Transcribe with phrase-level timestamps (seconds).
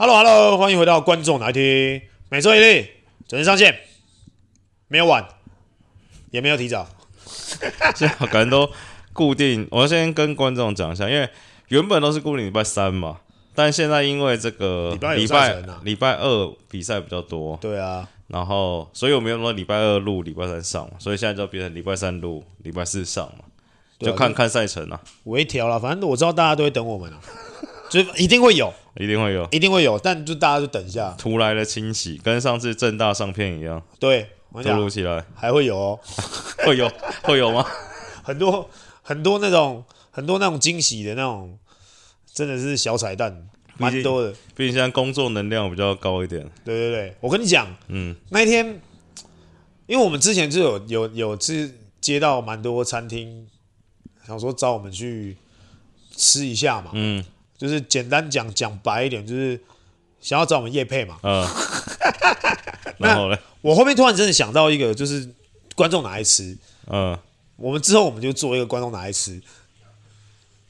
[0.00, 2.88] Hello Hello，欢迎回到观众来听，每周一例
[3.26, 3.80] 准时上线，
[4.86, 5.26] 没有晚，
[6.30, 6.86] 也没有提早，
[7.96, 8.70] 现在感觉都
[9.12, 9.66] 固定。
[9.72, 11.28] 我要先跟观众讲一下，因为
[11.66, 13.18] 原本都是固定礼拜三嘛，
[13.56, 23.46] 但现在因为这个礼拜礼拜礼拜二比赛比较多，对啊，然后所以我们用说礼拜二录，礼拜三上，所以现在就变成礼拜三录，礼拜四上嘛，
[23.98, 27.18] 就看看赛程啊，微调了，反正我知道大家都会等我们啊。
[27.90, 36.00] 就一定会有，一定会有，一定会有，但就大家就等一下，突来的清洗，跟上次正大上片一样，对，突如其来，还会有哦，
[36.66, 36.90] 会有，
[37.22, 37.64] 会有吗？
[38.24, 38.68] 很多
[39.02, 41.56] 很多那种很多那种惊喜的那种，
[42.34, 44.32] 真的是小彩蛋，蛮多的。
[44.56, 46.42] 毕竟现在工作能量比较高一点。
[46.64, 48.80] 对对对，我跟你讲，嗯，那一天，
[49.86, 53.46] 因为我们之前就有有有次接到蛮多餐厅，
[54.26, 55.36] 想说找我们去
[56.16, 57.24] 吃一下嘛，嗯。
[57.58, 59.60] 就是简单讲讲白一点，就是
[60.20, 61.18] 想要找我们叶配嘛。
[61.24, 61.44] 嗯。
[62.98, 65.28] 然后呢，我后面突然真的想到一个，就是
[65.74, 66.56] 观众拿来吃。
[66.86, 67.18] 嗯。
[67.56, 69.42] 我们之后我们就做一个观众拿来吃。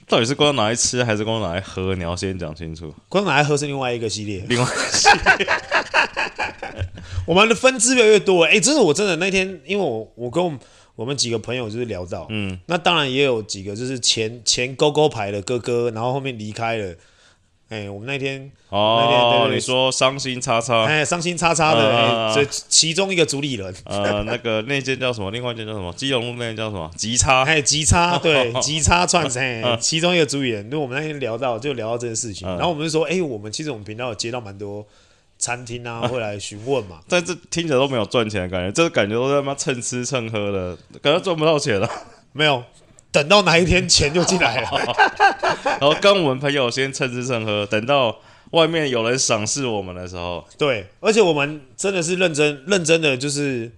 [0.08, 1.94] 到底是观众拿来吃，还是观众拿来喝？
[1.94, 2.94] 你要先讲清楚。
[3.10, 4.42] 观众拿来喝是另外一个系列。
[4.48, 5.46] 另外一个系列。
[7.28, 10.58] 我们的分支越来越多哎，真的，我真的那天，因为我我跟我们。
[10.98, 16.92] 我们几个朋友就是聊到，嗯，那当然也有几个就是前前勾勾牌的哥哥，然后后面离开了。
[17.68, 25.30] 哎、欸，我们那天哦，那天对对对，你说伤心叉叉，哎，伤心叉叉的，呃欸、所以其中一个主理人，呃，那个那间叫什么？
[25.30, 25.92] 另外一间叫什么？
[25.92, 26.90] 基隆路那间叫什么？
[26.96, 34.84] 吉叉，哎，吉叉，对， 吉叉串哎，呃、其中一个主理人，因为我们那天聊到，就聊到这件事情，呃、然后我们就说，哎、欸，我们其实我们频道有接到蛮多。
[35.38, 37.00] 餐厅啊， 会来询问嘛？
[37.08, 41.88] 但这听起来都没有赚钱的感觉，这个感觉都在他妈蹭吃蹭喝的，感觉赚不到钱了。
[42.32, 42.62] 没有，
[43.10, 44.70] 等到哪一天钱就进来了，
[45.80, 48.16] 然后跟我们朋友先蹭吃蹭喝，等到
[48.50, 53.70] 外面有人赏识我们的时候，对，而且我们真的是认真认真的，就是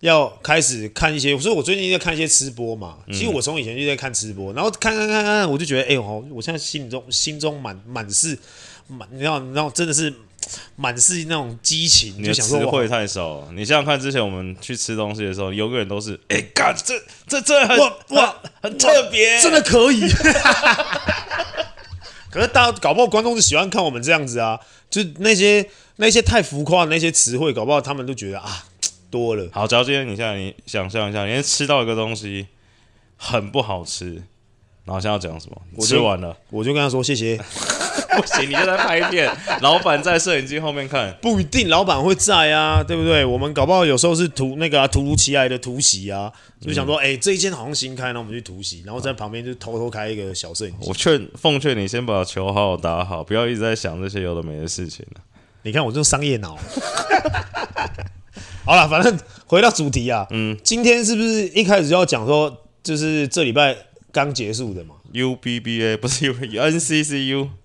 [0.00, 1.36] 要开始看一些。
[1.38, 8.38] 所以我最近在看一些吃播嘛，其实我从以前就在看吃播，然后看看看看，我就觉得，哎呦，我现在心中心中满满是
[8.86, 10.12] 满，你知道，你知道，真的是。
[10.76, 13.48] 满是那种激情，你的词汇太少。
[13.52, 16.94] 你想想看，之前我们去吃东西的时候，永远都是哎，干这
[17.26, 20.00] 这这很哇哇很特别，真的可以。
[22.30, 28.66] 可是大家搞不好观众是喜欢看我们这样子啊，就那些那些太浮夸的那些词汇，搞不好他们都觉得啊
[29.10, 29.48] 多了。
[29.52, 32.46] 好，只要今天你现在你想象一下，你先吃到一个东西
[33.16, 34.22] 很不好吃，
[34.84, 35.60] 然后现在要讲什么？
[35.74, 37.40] 我吃完了，我就跟他说谢谢。
[38.16, 43.24] 不行，你就在拍片，老板在摄影机后面看，不一定老板会在啊，对不对？
[43.24, 50.88] 我们搞不好有时候是突那个、啊、突如其来的突袭啊，就想说，哎、这一间好像新开，那我们去突袭，然后在旁边就偷偷开一个小摄影机。
[50.88, 55.06] 我劝奉劝你先把球好好打好，不要一直在想这些有的没的事情。
[55.62, 56.58] 你看我这种商业脑。
[58.64, 63.76] 好了，反正回到主题啊，嗯，今天是不是一开始就要讲说，就是这礼拜
[64.12, 66.34] 刚结束的嘛？U B B A 不是 U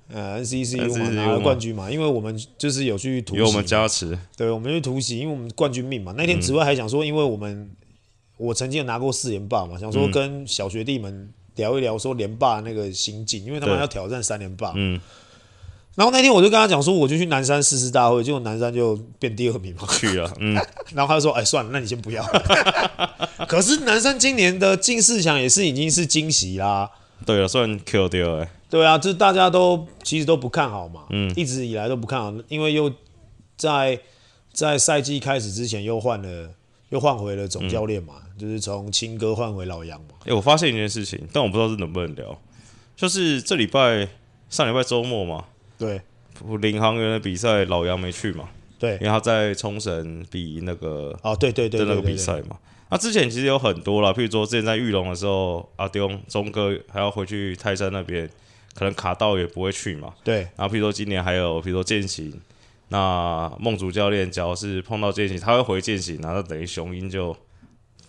[0.08, 6.14] 呃，NCCU 嘛，拿了冠军嘛，因为我们就是有去突袭，有我们加持，对，我们去突袭，因为我们冠军命嘛。
[6.16, 7.70] 那天指挥还想说，因为我们
[8.38, 14.74] 我曾经有拿过四连霸嘛，想说跟小学弟们聊一聊，说连霸那个心境，因为他们要挑战三连霸。
[14.76, 15.02] 嗯。
[15.96, 19.88] 然后那天我就跟他讲说，我就去南山誓师大会，结果南山就变第二名嘛。
[19.98, 20.54] 去了， 嗯。
[20.94, 22.22] 然后他就说：“哎，算了，那你先不要。
[23.48, 26.92] ”可是南山今年的进四强也是已经是惊喜啦。
[27.26, 28.50] 对了，算 Q 掉哎。
[28.68, 32.92] 对啊，这大家都其实都不看好嘛，嗯，一直以来都不看好，因为又
[33.56, 33.98] 在
[34.52, 36.50] 在赛季开始之前又换了，
[36.90, 40.08] 又换回了总教练嘛，嗯、就是从青哥换回老杨嘛。
[40.22, 42.38] 哎、欸，我发现一件事情，但我不知道这能不能聊，
[42.96, 44.08] 就是这礼拜
[44.50, 45.46] 上礼拜周末嘛，
[45.78, 46.02] 对，
[46.59, 48.50] 领航员的比赛老杨没去嘛，
[48.80, 52.58] 对，因为他在冲绳比那个哦，对对对，那个比赛嘛。
[52.90, 58.30] 那、啊、之前其实有很多了，譬如说之前在玉龙的时候，阿丢钟哥还要回去泰山那边。
[58.75, 60.13] 可能卡到也不会去嘛。
[60.24, 60.42] 对。
[60.56, 62.31] 然后，比如说今年还有，比如说践行，
[62.89, 67.36] 那梦主教练，只要是碰到践行，他会回践行，然后等于雄鹰就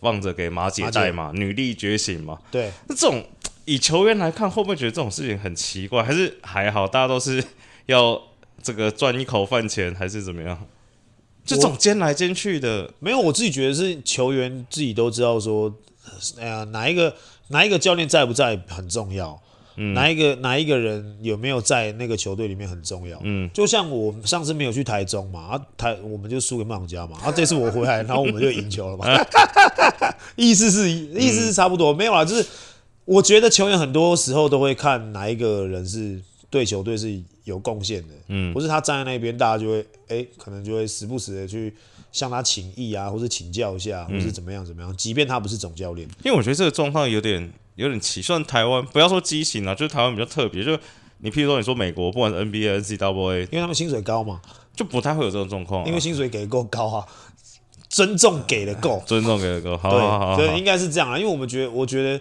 [0.00, 2.38] 放着给马姐带嘛，姐女力觉醒嘛。
[2.50, 2.70] 对。
[2.88, 3.24] 那这种
[3.64, 6.02] 以球员来看，会不会觉得这种事情很奇怪？
[6.02, 7.42] 还是还好，大家都是
[7.86, 8.20] 要
[8.62, 10.66] 这个赚一口饭钱，还是怎么样？
[11.44, 15.72] 就这种兼来兼去的，没有，我自己觉得是球员自己都知道说，
[16.40, 17.14] 哎呀，哪一个
[17.48, 19.40] 哪一个教练在不在很重要。
[19.76, 23.18] 嗯、哪一个哪一个人有没有在那个球队里面很重要？
[23.22, 29.06] 嗯，就像我上次没有去台中嘛，啊台我们就输给梦想家嘛，啊这次我回来， 然后我们就赢球了嘛，
[30.36, 32.44] 意思是意思是差不多，没有啦，就是
[33.04, 36.20] 我觉得球员很多时候都会看哪一个人是
[36.50, 41.72] 对球队是有贡献的，嗯，不是他站在那边，大家就会哎、欸，可能就会时不时的去
[42.12, 50.78] 向他请益啊，或者请教一下，或是怎么样怎么样，即便他不是总教练，因为我觉得这个状况有点有点奇，算台湾不要说畸形了，就是台湾比较特别，就
[51.18, 54.40] 你譬如说你说美国，不管是 NBA、NCAA，因为他们薪水高嘛，
[54.74, 57.06] 就不太会有这种状况、啊，因为薪水给的够高啊，
[57.88, 60.36] 尊重给的够，尊重给的够，好好好。
[60.36, 62.20] 对，应该是这样啊，因为我们觉得，我觉得。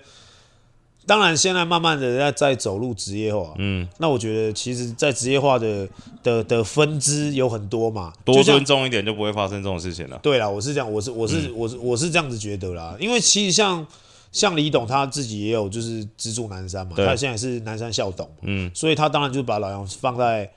[1.08, 3.54] 当然，现在慢慢的在在走入职业化。
[3.60, 5.88] 嗯，那我觉得，其实，在职业化的
[6.24, 10.20] 的的分支有很多嘛，多尊重一点就不会发生这种事情了。
[10.24, 12.98] 对啦，我是这样，我是我是、嗯、我是我是这样子觉得啦。
[13.00, 13.86] 因为其实像
[14.32, 20.50] 像李董他自己也有就是资助南山嘛，他现在是南山校董，嗯，所以他当然就把老杨放在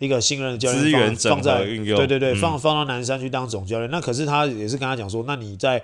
[0.00, 3.88] 一个信任的教练，资源放在运用，对对对，嗯、放放到南山去当总教练。
[3.92, 5.80] 那可是他也是跟他讲说，那你在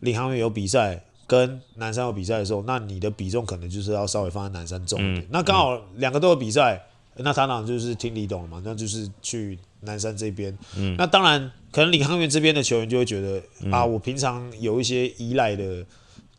[0.00, 1.04] 领航员有比赛。
[1.26, 5.18] 跟南山有比赛的时候，那你的比重可能就是要稍微放在南山重一点。
[5.18, 6.80] 嗯、那刚好两个都有比赛，
[7.16, 10.56] 嗯、那他当然就是听李董了嘛，那就是去南山这边。
[10.76, 15.84] 嗯、那当然可能领航员这边的球员就会觉得、嗯、啊，我平常有一些依赖的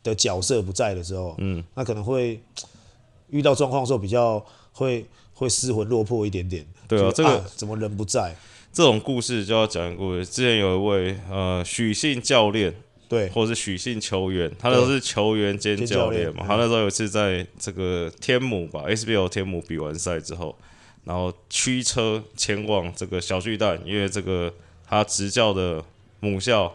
[0.04, 2.42] 的角色不在的时候，嗯，那可能会
[3.30, 4.42] 遇到状况的时候比较
[4.72, 6.66] 会会失魂落魄一点点。
[6.88, 8.33] 对啊，这个、啊、怎么人不在？
[8.72, 10.25] 这种故事就要讲一个故事。
[10.25, 12.74] 之前有一位呃许姓教练。
[13.09, 16.44] 对，或者是许姓球员，他都是球员兼教练嘛。
[16.48, 20.56] 他那时候有一次在这个天母吧，SBL 天母比完赛之后，
[21.06, 24.54] 然后驱车前往这个小巨蛋，因为这个
[24.89, 25.83] 他执教的
[26.19, 26.74] 母校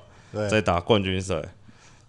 [0.51, 1.43] 在打冠军赛，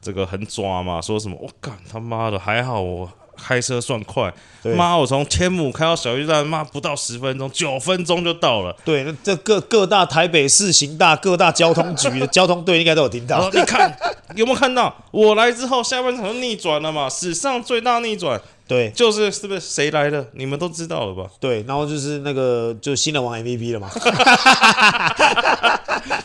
[0.02, 3.12] 这个很抓嘛，说什么我干、哦、他妈的还好我。
[3.36, 4.32] 开车算快，
[4.78, 4.96] 妈！
[4.96, 8.74] 我从天母开到小巨蛋，妈不到十分钟，九分钟就到了。
[8.86, 13.50] 对，那这各各大台北市、刑大各大交通局的交通队应该都有听到。
[13.50, 13.92] 你看
[14.36, 14.96] 有没有看到？
[15.12, 18.40] 我来之后，下半场就逆转了嘛，史上最大逆转。
[18.66, 20.26] 对，就是是不是谁来了？
[20.34, 21.30] 你们都知道了吧？
[21.40, 23.90] 对，然后就是那个就新人王 MVP 了嘛。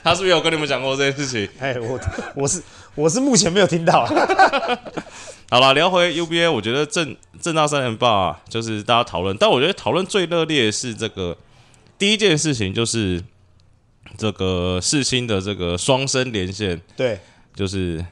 [0.02, 1.48] 他是不是有跟你们讲过这件事情？
[1.60, 1.98] 哎，我
[2.34, 2.62] 我是
[2.94, 4.06] 我是目前没有听到。
[5.50, 11.36] 好了，聊回 UBA，我觉得正正大三连霸啊，就是大家讨论，但我觉得讨论最热烈的是这个
[11.98, 13.22] 第一件事情，就是
[14.16, 17.18] 这个世新的这个双生连线，对，
[17.58, 18.04] 就是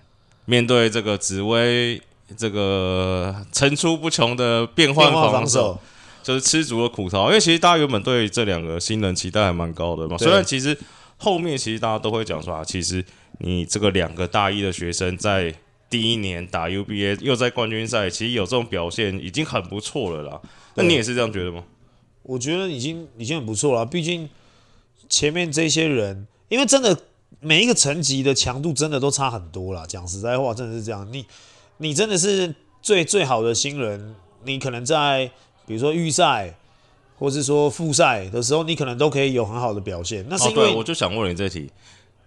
[0.46, 2.02] 面对这个紫薇
[2.36, 5.78] 这个层出不穷的变换防，防守，
[6.24, 10.76] 就是吃足了苦头，因为其实大家原本对这两个新人期待还蛮高的嘛，虽然其实
[11.18, 13.04] 后面其实大家都会讲说啊，其实
[13.38, 15.54] 你这个两个大一的学生在。
[15.88, 20.40] 第一年打 UBA 又在冠军赛，其实有这种表现已经很不错了啦。
[20.74, 21.62] 那你也是这样觉得吗？
[22.24, 23.86] 我觉得已经已经很不错了。
[23.86, 24.28] 毕竟
[25.08, 26.98] 前面这些人，因为真的
[27.40, 29.84] 每一个层级的强度真的都差很多啦。
[29.86, 31.06] 讲实在话，真的是这样。
[31.12, 31.26] 你
[31.78, 34.14] 你真的是最最好的新人，
[34.44, 35.30] 你可能在
[35.66, 36.54] 比如说预赛
[37.18, 40.24] 或是说复赛的时候，你可能都可以有很好的表现。
[40.28, 41.70] 那是因为、我就想问你这题，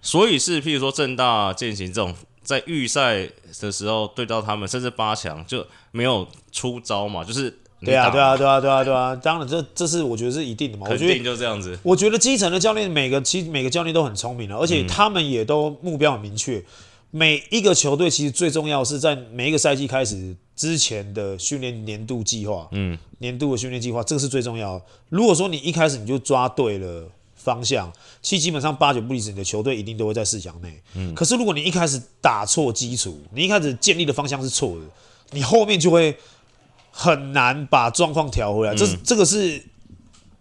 [0.01, 2.15] 所以是譬如说正大践行这种。
[2.41, 3.29] 在预赛
[3.59, 7.23] 的时候对到他们，甚至八强就没有出招嘛？
[7.23, 9.15] 就是对啊，对啊，对啊，对啊，对啊！
[9.15, 10.87] 当然这，这这是我觉得是一定的嘛。
[10.87, 11.77] 肯定就这样子。
[11.83, 16.63] 我觉得基层的教练每个其实每个教练都很聪明的，而且他们也都目标很明确。
[17.11, 24.85] 每一个球队其实最重要是在每一个赛季开始之前的训练年度计划，嗯，年度的训练计划，这个是最重要的。
[25.09, 27.09] 如果说你一开始你就抓对了。
[27.41, 27.89] 方向，
[28.21, 30.77] 其实基本上八九不离十，你的球队一定都会在四强内。
[30.93, 34.81] 嗯，可是如果你一开始打错基础，你一开始建立的方向是错的，
[35.31, 36.15] 你后面就会
[36.91, 38.75] 很难把状况调回来。
[38.75, 39.61] 这是这个是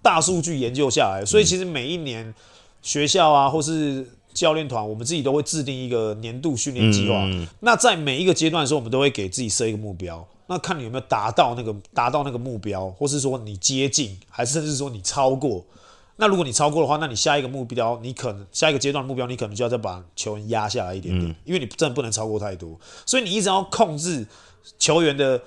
[0.02, 2.34] 大数据研究下来，所以其实每一年
[2.82, 7.26] 学校啊，或是教练团，我们自己都会制定一个年度训练计划。
[7.60, 15.64] 那在每一个阶段的时候，我们都会给自己设一个目标，那看你有没有达到那个达到那个目标，或是说你接近，还是甚至说你超过。
[16.20, 22.76] 那如果你超过的话，那你下一个目标，你可能下一个阶段的目标，你可能就要再把球员压下来一点点，嗯、因为你真的不能超过太多。
[23.06, 24.26] 所以你一直要控制
[24.80, 25.40] 球员的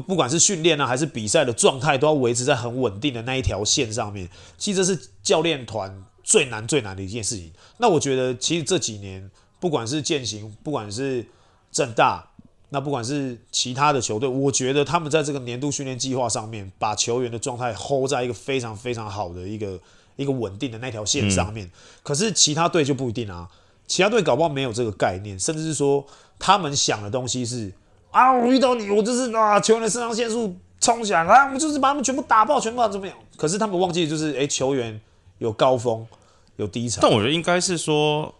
[0.00, 4.28] 不不管是训练啊还是比赛的状态，都要维持在很稳定的那一条线上面。
[4.58, 7.52] 其实这是教练团最难最难的一件事情。
[7.78, 11.24] 那我觉得，其实这几年不管是践行，不管是
[11.70, 12.28] 正大，
[12.70, 19.80] 那不管是其他的球队，我觉得他们在这个年度训练计划上面，把球员的状态 hold 在一个非常非常好的一个。
[20.16, 21.70] 一个稳定的那条线上面，嗯、
[22.04, 23.50] 可是其他队就不一定啊。
[23.88, 26.06] 其他队搞不好没有这个概念，甚至是说
[26.38, 27.72] 他们想的东西是
[28.14, 33.16] 啊，我遇到你，我就是啊，球员的肾上腺素冲起来，啊，我们就是把他们全部打爆，全部怎么样？
[33.36, 35.00] 可是他们忘记就是，哎，球员
[35.38, 36.06] 有高峰，
[36.54, 37.00] 有低潮。
[37.02, 38.32] 但我觉得应该是说，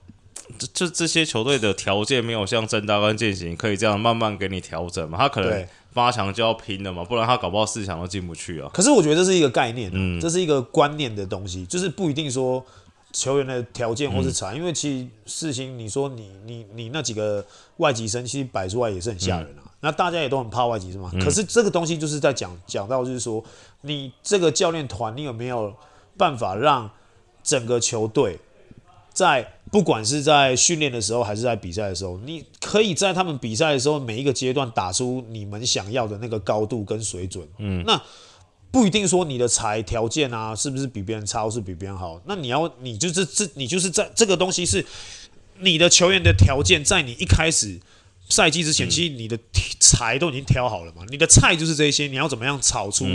[0.56, 5.18] 这这这些球队的条件没有像正大跟健行可以这样慢慢给你调整嘛？
[5.18, 8.70] 他可能八强就要拼了嘛，不然他搞不好四强都进不去啊。
[8.72, 12.64] 可是我觉得这是一个概念，嗯，这是一个观念的东西，就是不一定说
[13.12, 17.44] 球员的条件或是差，嗯、因为其实事情，你说你你你那几个
[17.78, 19.63] 外籍生，其实摆出来也是很吓人啊。
[19.84, 21.10] 嗯、那大家也都很怕外籍是吗。
[21.12, 23.44] 嗯、可是这个东西就是在讲讲到，就是说
[23.82, 25.74] 你这个教练团，你有没有
[26.16, 26.90] 办法让
[27.42, 28.38] 整个球队？
[29.12, 37.46] 在不管是在训练的时候，还是在比赛的时候，你可以在他们比赛的时候每一个阶段打出你们想要的那个高度跟水准。
[37.58, 38.00] 嗯，那
[38.72, 42.20] 不一定说你的才条件啊，是不是比别人差，或是比别人好？
[42.24, 44.84] 那你要，你就是这，你就是在这个东西是
[45.60, 47.78] 你的球员的条件，在你一开始
[48.28, 49.38] 赛季之前，其实你的
[49.80, 51.02] 材都已经挑好了嘛。
[51.08, 53.06] 你的菜就是这些，你要怎么样炒出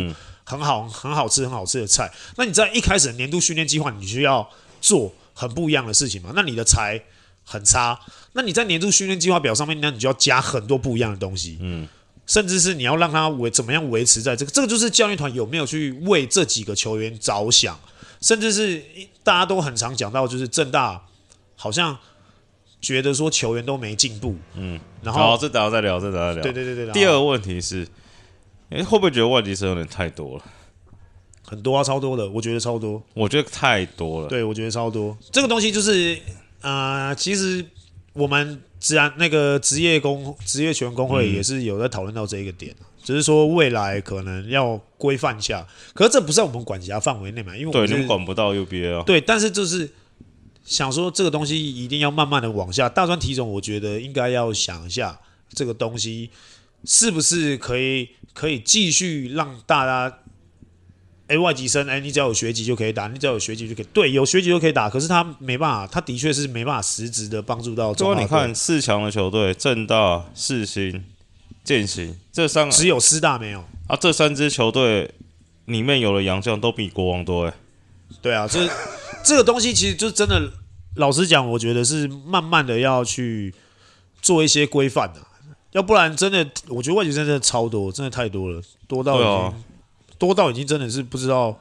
[0.44, 2.12] 很好、很好吃、很好吃的菜？
[2.38, 4.50] 那你在一开始的年度训练计划，你就要
[4.82, 5.13] 做。
[5.32, 6.34] 很不一样的事情嘛？
[6.36, 7.01] 那你的材
[7.46, 7.98] 很差，
[8.34, 11.88] 那你在年度训练计划表上面，那你就要加很多不一样的东西，嗯，
[12.28, 17.80] 甚至是你要让他维怎么样维持在这个，这个就是教练团有没有去为这几个球员着想，
[18.20, 18.84] 甚至是
[19.24, 21.01] 大家都很常讲到，就是正大
[21.56, 21.98] 好像
[22.82, 26.94] 觉得说球员都没进步，嗯，然后好，这等下再聊，这等下再聊，对对对对。
[26.94, 27.88] 第二个问题是，
[28.70, 30.44] 哎，会不会觉得外籍生有点太多了？
[31.44, 34.28] 很多啊，超多的，我觉得超多，我觉得太多了。
[34.28, 35.18] 对，我觉得超多。
[35.32, 36.18] 这个东西就是，
[36.62, 37.66] 呃，其实
[38.14, 45.66] 我们自然那个职业工职业球员工会也是有在讨论到这一个点，嗯、只是说未来可能要规范一下。
[45.96, 47.58] 可是这不是在我们管辖范围内嘛？
[47.58, 49.04] 因为对，你们管不到 UBA 啊。
[49.06, 49.90] 对，但是就是
[50.70, 52.88] 想说这个东西一定要慢慢的往下。
[52.88, 55.20] 大专体总，我觉得应该要想一下
[55.54, 56.30] 这个东西
[56.86, 60.20] 是不是可以可以继续让大家。
[61.28, 64.90] 哎，外籍生，哎，你只要有学籍就可以打，你只要有学籍就可以，对，有学籍就可以打。
[64.90, 67.94] 可是他没办法，他的确是没办法实质的帮助到。
[67.94, 71.06] 如果你看四强的球队，正大、四星
[71.64, 73.96] 建行这三个，只有师大没有啊。
[73.96, 75.14] 这三支球队
[75.66, 77.54] 里面有了洋将都比国王多哎。
[78.24, 78.68] 对啊，这
[79.24, 80.52] 这个东西其实就真的，
[81.00, 83.53] 老实讲，我觉得是慢慢的要去
[84.22, 85.20] 做一些规范的，
[85.72, 89.63] 要不然真的，我觉得外籍生真的超多，真的太多了，多到已经。
[90.20, 91.58] 多到已经真的是不知道，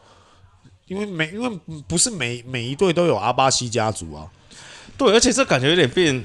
[0.88, 1.48] 因为每因为
[1.86, 4.28] 不是每每一队都有阿巴西家族啊，
[4.96, 6.24] 对，而且这感觉有点变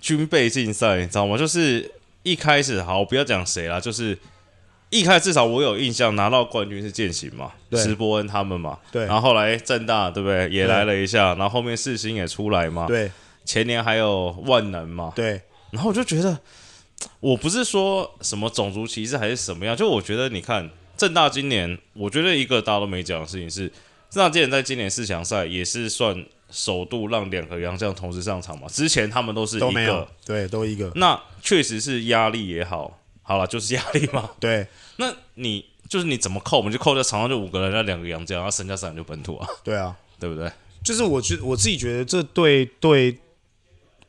[0.00, 1.36] 军备竞赛，你知道吗？
[1.36, 1.92] 就是
[2.22, 4.18] 一开始好，不要讲谁啦，就是
[4.90, 7.80] 一开始至少我有印象拿到冠军是健行嘛，对。
[7.80, 10.48] 施波恩他们嘛，对，然后后来正大对不对？
[10.50, 13.10] 也来了一下，然后后面世新也出来嘛，对，
[13.44, 16.38] 前年还有万能嘛，对，然后我就觉得
[17.20, 20.70] 我不是说什么种族歧视还是什么样，就我觉得你看。
[20.96, 23.66] 正大今年，我觉得一个大家都没讲的事情是，
[24.10, 28.68] 正大今年在今年四强赛也是算首度让两个洋将同时上场嘛。
[28.68, 30.92] 之前他们都是一个，都没有，对，都一个。
[30.96, 32.99] 那确实是压力也好，
[33.30, 34.28] 好了，就是压力嘛。
[34.40, 39.48] 对，那你就是你怎么扣，我们就扣在场上就五个人，那两个洋将，然后剩下三人就本土啊。
[39.62, 40.50] 对啊，对不对？
[40.82, 43.16] 就是我觉我自己觉得这对对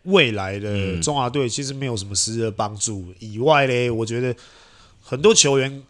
[0.03, 3.13] 未来的中华队其实没有什么实质的帮助。
[3.19, 4.35] 以外嘞，我觉得
[5.01, 5.83] 很多球员。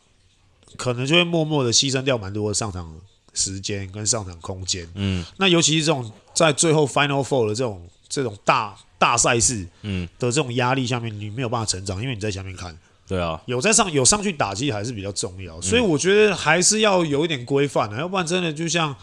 [0.77, 2.95] 可能就会默默的牺牲掉蛮多的上场
[3.33, 4.87] 时间跟上场空间。
[4.95, 12.79] 嗯，那尤其是这种在最后 Final Four 的这种这种大大赛事，嗯的这种压力下面，你没有办法成长，因为你在下面看。
[13.11, 15.59] 对啊，有在上有上去打，其实还是比较重要。
[15.59, 18.95] 所以我觉得还是要有一点规范的，要不然真的就像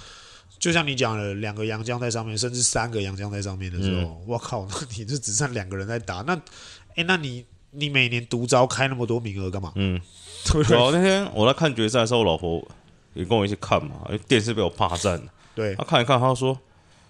[0.58, 6.34] 就像你讲的，两个洋将在上面，甚至三个洋将在上面的时候，我靠， 那你就只剩两个人在打，那
[6.96, 9.72] 哎，那你你每年独招开那么多名额干嘛？
[9.74, 10.00] 嗯。
[10.50, 12.66] 对啊，那天我在看决赛的时候，我老婆
[13.12, 15.24] 也跟我一起看嘛，因为电视被我霸占了。
[15.54, 16.56] 对，他看一看，他说：“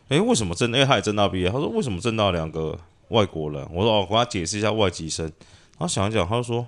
[0.09, 0.73] 哎、欸，为什么政？
[0.73, 1.49] 因为他也政大毕业。
[1.49, 2.77] 他说为什么政大两个
[3.09, 3.65] 外国人？
[3.71, 5.31] 我说哦，我跟他解释一下外籍生。
[5.79, 6.67] 他想一想，他就说：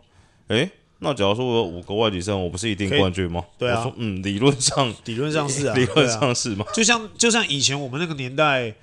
[0.50, 3.42] 哎、欸，那假如说我有五个外籍生，我不是一定冠军吗？
[3.56, 8.74] 对啊，我说嗯，理论上， 理论上是啊，理论上是嘛，就像就像以前我们那个年代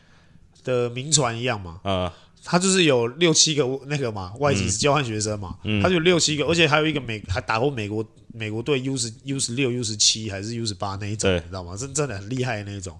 [0.63, 2.13] 的名传一样嘛，啊。”
[2.49, 11.75] 他就是有六七个那个嘛，外籍交换学生嘛，嗯、他就有六七个，而且还有一个美还打过美国美国队 U 十 U 十六 U 十七还是 U 十八那一种，你知道吗？
[11.75, 12.97] 真真的很厉害的那一种。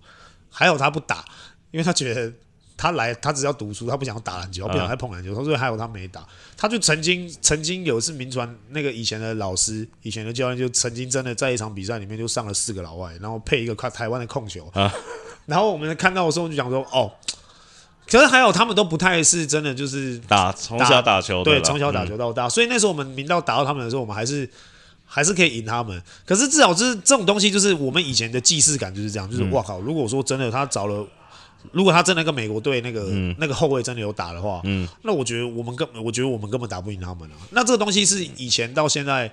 [0.49, 1.23] 还有他不打，
[1.71, 2.33] 因为他觉得
[2.77, 5.35] 他来他只要读书，他不想打篮球，他不想再碰篮球。
[5.35, 14.93] 他说还有他没打，他就曾经曾经有一次民传那个以前的老师，以前的教练就曾经真的在一场比赛里面就上了四个老外，然后配一个看台湾的控球，啊、
[15.47, 17.11] 然后我们看到的时候就讲说哦。
[18.09, 22.45] 可是还有，他们都不太是真的，就是打从小打球，对，从小打球到大。
[22.45, 24.49] 嗯、所以那时候我们明道打到他们的时候，我们还是
[25.05, 26.01] 还是可以赢他们。
[26.25, 29.81] 可是至少就是这种东西，就是我们以前的既视感就是这样，就是哇靠！
[29.81, 31.05] 如果说真的他找了
[31.71, 37.35] 如果他真的跟美国队那个、嗯、那个后卫真的有打的话，嗯，那我觉得我们根我觉得我们根本打不赢他们啊。
[37.51, 39.31] 那这个东西是以前到现在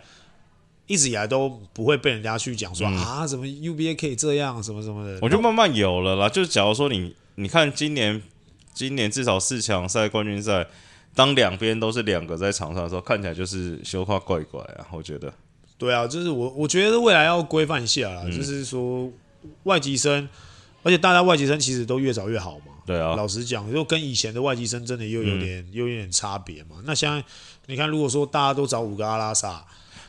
[0.87, 5.19] 一直以来都不会被人家去讲说、嗯、啊，怎么 UBA 可以这样，什么什么的。
[5.23, 6.29] 我就慢慢有了啦。
[6.29, 8.21] 就是假如说你你看今年
[8.73, 10.67] 今年至少四强赛冠军赛，
[11.15, 14.87] 当两边都是两个在场上的时候，看起来就是羞花怪怪啊。
[14.91, 15.33] 我觉得。
[15.79, 19.11] 对啊，就是我我觉得未来要规范一下啦，嗯、就是说
[19.65, 20.29] 外籍生。
[20.85, 22.67] 而且大家外籍生其实都越早越好嘛。
[22.87, 26.77] 对啊，老实讲，就跟以前的外籍生真的又有点、嗯、又有点差别嘛。
[26.85, 27.25] 那现在
[27.65, 29.65] 你看，如果说大家都找五个阿拉萨，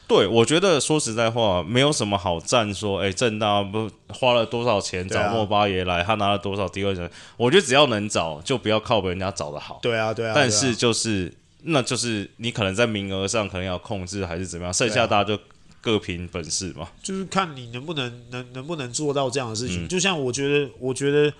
[0.08, 3.00] 对，我觉得说实在话，没有什么好赞说。
[3.00, 7.10] 哎，正大不花了多少钱找莫巴爷来，他拿了多少第二人？
[7.38, 9.80] 我觉得只要能找，就不要靠别人家找的好。
[9.82, 10.34] 对啊，对啊。
[10.36, 14.74] 但是就是，那就是你可能在名额上可能要控制，还是怎么样？
[14.74, 15.42] 剩下大家就。
[15.86, 19.86] 各凭本事嘛，就是看你能不能能能不能做到这样的事情。
[19.86, 21.32] 嗯、就像我觉得，我觉得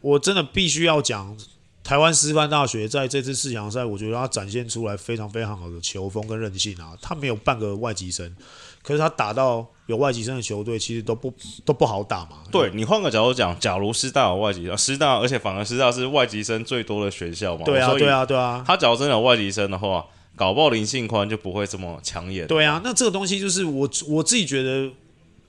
[0.00, 1.36] 我真的必须要讲，
[1.82, 6.96] 台湾师范大学在这次四强赛，我觉得他展现出来非常非常好的球风跟韧性啊。
[7.02, 8.34] 他没有半个外籍生，
[8.82, 11.30] 可是他打到有外籍生的球队，其实都不
[11.66, 12.38] 都不好打嘛。
[12.50, 17.66] 对，你换个角度讲，假如师大有外籍生，师大而且反而师大是外籍生最多的学校嘛。
[17.66, 18.64] 对啊，对啊，对啊。
[18.66, 20.02] 他假如真的有外籍生的话。
[20.36, 22.46] 搞不好林信宽就不会这么抢眼。
[22.46, 24.90] 对啊，那这个东西就是我我自己觉得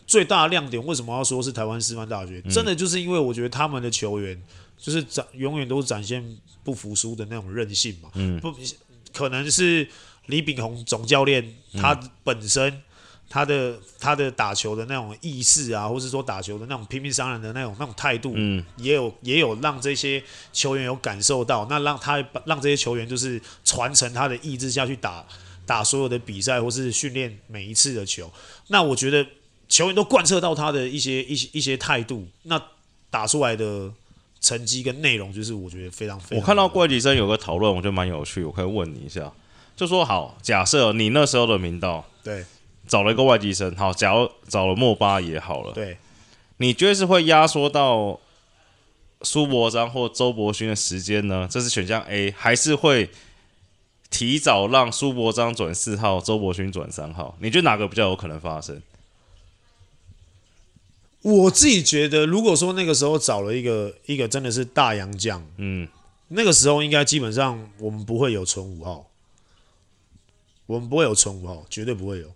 [0.05, 0.83] 最大的亮点。
[0.85, 2.41] 为什么要说是台湾师范大学？
[2.45, 4.41] 嗯、真的就是因为我觉得他们的球员
[4.77, 6.23] 就是展永远都展现
[6.63, 8.09] 不服输的那种韧性嘛。
[8.15, 8.53] 嗯，不
[9.13, 9.87] 可能是
[10.27, 12.81] 李炳宏总教练他本身。
[13.27, 25.25] 嗯他的他的打球的那种意识啊，或是说打球的那种拼命伤人的那种那种态度，嗯，也有也有让这些球员有感受到，那让他让这些球员就是传承他的意志下去打
[25.65, 28.31] 打所有的比赛或是训练每一次的球。
[28.67, 29.25] 那我觉得
[29.67, 32.61] 球员都贯彻到他的一些一些一些态度，那
[33.09, 33.91] 打出来的
[34.39, 36.39] 成绩跟内容，就是我觉得非常非常。
[36.39, 39.33] 我看到怪迪生有个讨论，我觉得蛮有趣，我可以问你一下，
[39.75, 42.45] 就说好，假设你那时候的明道，对。
[42.87, 45.73] 找了一个外籍生，好，假如找了莫巴也好了。
[45.73, 45.97] 对，
[46.57, 48.19] 你觉得是会压缩到
[49.21, 51.47] 苏博章或周伯勋的时间呢？
[51.49, 53.09] 这是选项 A，还是会
[54.09, 57.35] 提早让苏博章转四号，周伯勋转三号？
[57.39, 58.81] 你觉得哪个比较有可能发生？
[61.21, 65.87] 我自己觉得，如果说那个时候找了一个一个真的是大洋将，嗯，
[66.27, 69.09] 那个时候应该基本上我们不会有纯五号，
[70.67, 72.31] 我们不会有纯五号，绝对不会有。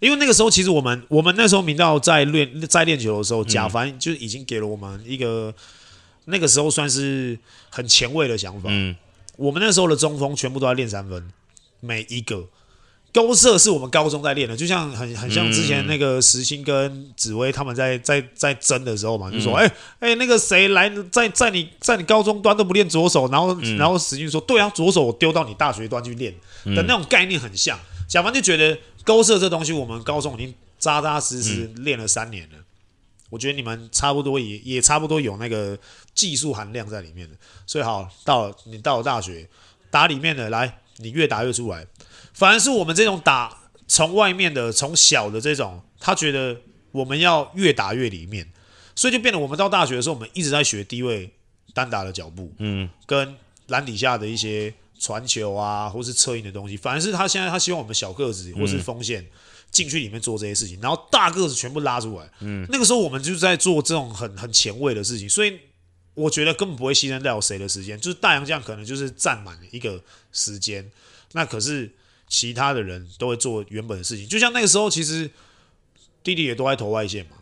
[0.00, 5.54] 因为那个时候，其实我们我们那时候明道在练在练球的时候，贾凡就已经给了我们一个
[6.26, 7.38] 那个时候算是
[7.70, 8.68] 很前卫的想法。
[8.70, 8.94] 嗯，
[9.36, 11.30] 我们那时候的中锋全部都在练三分，
[11.80, 12.46] 每一个。
[13.12, 19.66] 勾射是我们高中在练的，就像很很像之前那个石鑫跟紫薇他们在在在争的时候嘛，就说哎
[20.00, 26.30] 哎那个谁来在在你在你高中端都不练左手，然后然后石鑫说对啊，左手我丢到你大学端去练
[26.66, 28.78] 的那种概念很像，贾凡就觉得。
[29.06, 32.58] 勾射这东西，我们高中已经扎扎实实练了三年了。
[32.58, 32.64] 嗯、
[33.30, 35.78] 我觉得你们差不多也也差不多有那个
[36.12, 37.36] 技术含量在里面的。
[37.68, 39.48] 所以好，到了你到了大学
[39.92, 41.86] 打里面的来，你越打越出来。
[42.34, 48.50] 反而是我们这种打从外面的、从小的这种，他觉得我们要越打越里面，
[48.96, 51.30] 所以就变得我们到大学的时候，我们一直在学低位
[51.72, 53.36] 单打的脚步，嗯，跟
[53.68, 54.74] 篮底下的一些。
[54.98, 59.26] 传球啊，或是策应的东西，反而是他现在他希望我们小个子或是锋线
[59.70, 62.30] 进去里面做这些事情，然后大个子全部拉出来。
[62.40, 65.58] 嗯，那个时候我们就在做这种很很前卫的事情，所以
[66.14, 70.90] 我觉得根本不会牺牲掉谁的时间，就是大洋将可能就是占满一个时间，
[71.32, 71.92] 那可是
[72.28, 75.30] 其他的人都会做原本的事情，就像那个时候其实
[76.22, 77.32] 弟弟也都在投外线嘛，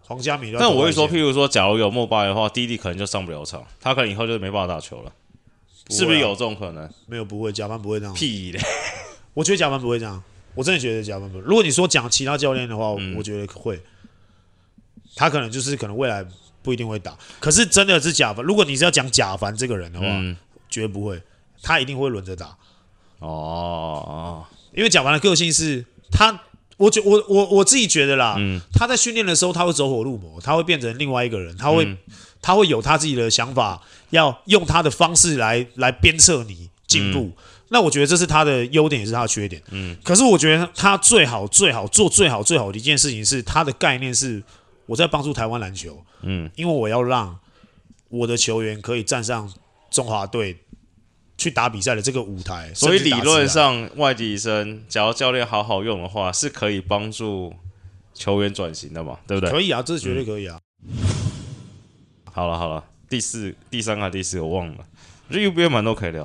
[0.00, 0.54] 黄家米。
[0.58, 5.12] 但我会说，譬如说，假如有莫巴的话，弟弟可能就上不了场，他可能以后就没办法打球了。
[5.90, 6.88] 不啊、是不是有这种可能？
[7.06, 8.14] 没有，不会，贾凡不会这样。
[8.14, 8.60] 屁的，
[9.34, 10.22] 我觉得贾凡不会这样。
[10.54, 11.44] 我真的觉得贾凡不会。
[11.44, 13.80] 如果你说讲其他教练的话，嗯、我觉得会。
[15.16, 16.24] 他可能就是可能未来
[16.62, 17.18] 不一定会打。
[17.40, 20.36] 可是真的是甲凡，如果你是要讲甲凡这个人的话，嗯、
[20.68, 21.20] 绝对不会。
[21.62, 22.56] 他一定会轮着打。
[23.18, 26.40] 哦，因为甲凡的个性是他，
[26.76, 31.84] 我觉我我我自己觉得啦，嗯、他在训练的时候他会走火入魔，他会变成另外一个人，他会。
[31.84, 31.98] 嗯
[32.42, 37.20] 他会有他自己的想法，要用他的方式来来鞭策你进步。
[37.20, 37.32] 嗯、
[37.68, 39.62] 那我觉得这是他的优点，也是他的缺点。
[39.70, 39.96] 嗯。
[40.02, 44.42] 可是我觉得他最好最好做最好最好的一件事情是，他的概念是
[44.86, 46.02] 我在帮助台湾篮球。
[46.22, 46.50] 嗯。
[46.56, 47.38] 因为我要让
[48.08, 49.52] 我的球员可以站上
[49.90, 50.56] 中华队
[51.38, 52.72] 去打比赛的这个舞台。
[52.74, 57.54] 所以理论上，外籍生只要教练好好用的话，是可以帮助
[58.14, 59.18] 球员转型的嘛？
[59.26, 59.50] 对不对？
[59.50, 60.58] 可以啊，这是绝对可以啊。
[62.32, 64.74] 好了好了，第四、第三个、第四个我忘了。
[65.28, 66.24] 我觉得 UBA 蛮多可以聊。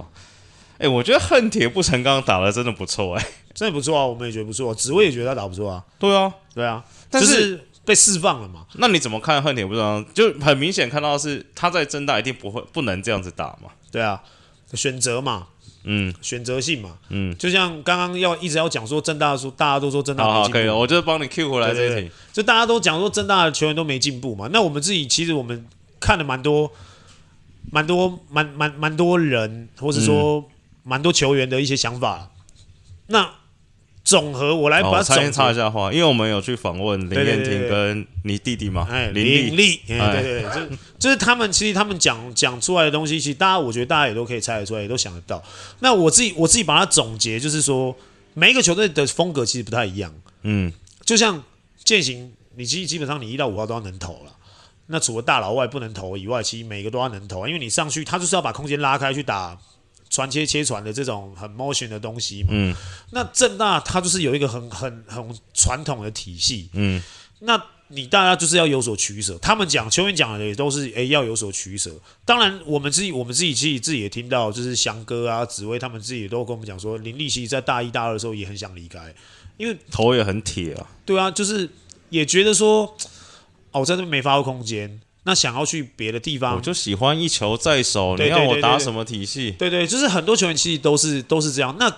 [0.74, 5.84] 哎、欸，我觉得恨铁不成钢打的真的不错，哎，真的不错啊，我们也觉得不错，紫薇也觉得他打不错啊。
[5.98, 8.66] 对啊，对啊，但是、就是、被释放了嘛？
[8.74, 10.06] 那你怎么看恨铁不成钢？
[10.14, 13.70] 就很明显看到是他在增大一定不会不能这样子打嘛？
[13.92, 14.22] 对啊，
[14.74, 15.48] 选择嘛。
[15.88, 25.64] 嗯，选择性嘛，嗯，就像刚刚要一直要讲说增大说，大家都说增大没进步，好，可以了，我就帮你 Q 回来这一题，就大家都讲说增大的球员都没进步嘛，那我们自己其实我们
[26.06, 26.72] 看了蛮多，
[27.72, 30.46] 蛮多，蛮蛮蛮多人，或者说
[30.84, 32.30] 蛮多球员的一些想法，
[33.08, 33.30] 那。
[34.06, 45.42] 总和我来把它先插一下话，因为我们有去访问林彦廷跟你弟弟嘛，哎，林立，哎，对对对，就就是他们其实他们讲讲出来的东西，其实大家我觉得大家也都可以猜得出来，也都想得到。
[45.80, 47.98] 那我自己我自己把它总结，就是说
[48.36, 50.14] 每一个球队的风格其实不太一样，
[50.44, 50.72] 嗯，
[51.04, 51.44] 就像
[51.84, 54.32] 践行，你基基本上你一到五号都要能投了，
[54.88, 59.58] 那除了大老外不能投以外，其实每个都要能投，因为你上去他就是要把空间拉开去打。
[60.08, 62.74] 传切切传的这种很 motion 的东西嘛，嗯，
[63.12, 67.02] 那正大他就是有一个很很很传统的体系，嗯，
[67.40, 69.38] 那你大家就是要有所取舍。
[69.40, 71.92] 他们讲球员讲的也都是诶、欸、要有所取舍。
[72.24, 79.14] 当然，我们自己我们自己其实自己也听到，就是翔哥啊、紫薇他们自己也都跟我们讲说，林立其实在大一、大二的时候也很想离开，
[79.58, 80.88] 因为头也很铁啊。
[81.04, 81.68] 对啊，就是
[82.10, 82.96] 也觉得说，
[83.76, 85.02] 哦，我在这边没发挥空间。
[85.26, 88.16] 那想要去别的地方，我就喜欢一球在手。
[88.16, 89.52] 你看我打什么体系？
[89.52, 91.76] 对对，就是很多球员其实都是都是这样。
[91.78, 91.94] 那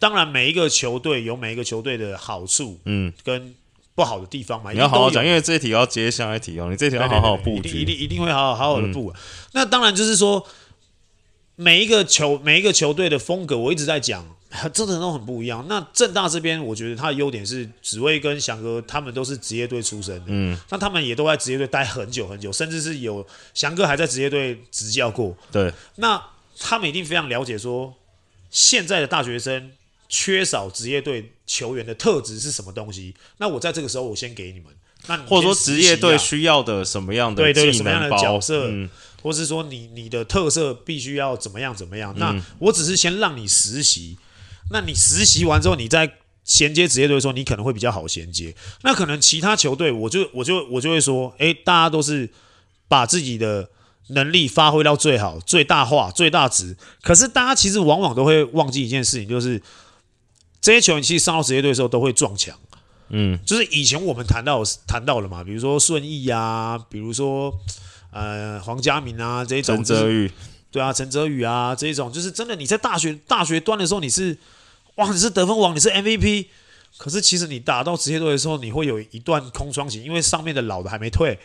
[0.00, 3.54] 当然，每一个球队有每一个球队的好处，嗯，跟
[3.94, 4.72] 不好的地方嘛。
[4.72, 6.68] 你要好好讲，因为这一题要接下一题哦。
[6.70, 9.12] 你这一题要好好布局，一定一定会好好好好的布。
[9.52, 10.44] 那当然就是说，
[11.54, 14.35] 每一个球每一个球队的风格，我一直在讲。
[14.72, 15.64] 真的都很不一样。
[15.68, 25.36] 那正大这边，我觉得他的优点是紫薇跟翔哥他们都是职业队出身的，嗯，那他们也都在职业队待很久很久，甚至是有翔哥还在职业队执教过。
[25.50, 26.22] 对，那
[26.58, 27.92] 他们一定非常了解说，
[28.50, 29.72] 现在的大学生
[30.08, 33.14] 缺少职业队球员的特质是什么东西。
[33.38, 34.66] 那我在这个时候，我先给你们。
[35.08, 38.88] 那你或者说职业队需要的什么样的对对什么样的角色，嗯、
[39.22, 42.14] 或是说你你的特色必须要怎么样怎么样？
[42.16, 44.16] 嗯、那我只是先让你实习。
[44.70, 46.12] 那你实习完之后，你在
[46.44, 48.54] 衔接职业队的时候，你可能会比较好衔接。
[48.82, 52.30] 那可能其他球队，我就我就我就会说，哎，大家都是
[52.88, 53.68] 把自己的
[54.08, 56.76] 能力发挥到最好、最大化、最大值。
[57.02, 59.60] 可是大家其实往往都会忘记一件事情，就是
[60.60, 62.56] 这些球员其实上到职业队的时候都会撞墙。
[63.08, 67.52] 嗯，就是以前我们谈到谈到了嘛，比如说顺义啊，比如说
[68.10, 70.30] 呃黄家明啊这一种，陈泽宇，
[70.76, 74.36] 对啊，陈泽宇啊这一种，就是真的你在大学大学端的时候你是。
[74.96, 76.46] 哇，你是得分王，你是 MVP，
[76.96, 81.38] 可是其实你打到职业队的时候，你会有一段空窗期，因为上面的老的还没退。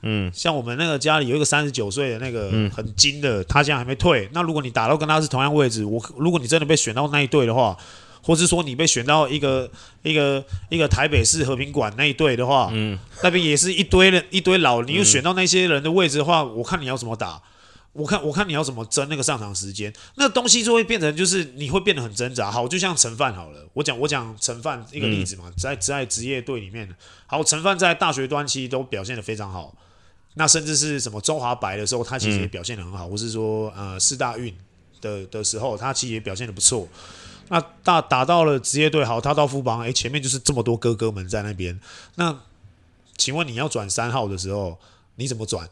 [0.00, 4.26] 嗯，像我们那个家里有一个三十九岁的那个很精的，他现在还没退。
[4.32, 7.76] 那如果你打到跟他是同样位置，我如果你真的被选到那一队的话，
[8.22, 9.70] 或是说你被选到一个
[10.02, 17.38] 一个一个台北市和平馆那一队的话，嗯，那边也是一堆人一堆老，你又选到那些人的位置的话，我看你要怎么打。
[17.92, 22.50] 我看，我看你要怎么争那个上场时间，那东西就会变成就是你会变得很挣扎。
[22.50, 26.88] 好，就像陈范好了，我讲我讲陈范一个例子嘛，嗯、在在职业队里面，
[27.26, 29.74] 好，陈范在大学端其实都表现的非常好，
[30.34, 34.54] 那甚至是什么中华白的时候，他其实也表现的很好，或、嗯、是说呃四大运
[35.00, 36.86] 的的时候，他其实也表现的不错。
[37.48, 41.80] 那打打到了职业队，好，他到副帮，哎，前面就是这么多哥哥们在那边。
[42.16, 42.38] 那
[43.16, 44.78] 请问你要转三号的时候，
[45.16, 45.68] 你怎么转？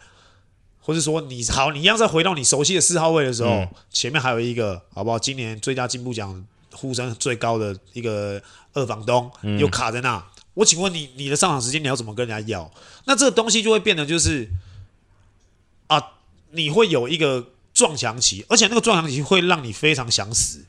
[0.87, 5.19] 或是说你好，你一样再回到你熟悉的四号位的时候，嗯、前面还有一个好不好？
[5.19, 8.41] 今年最佳进步奖呼声最高的一个
[8.73, 10.25] 二房东、嗯、又卡在那。
[10.55, 12.71] 我请问你，你的上场时间你要怎么跟人家要？
[13.07, 14.49] 那这个东西就会变得就是
[15.89, 16.01] 啊，
[16.53, 20.65] 你会有一个撞墙期，而且那个撞墙期会让你非常想死。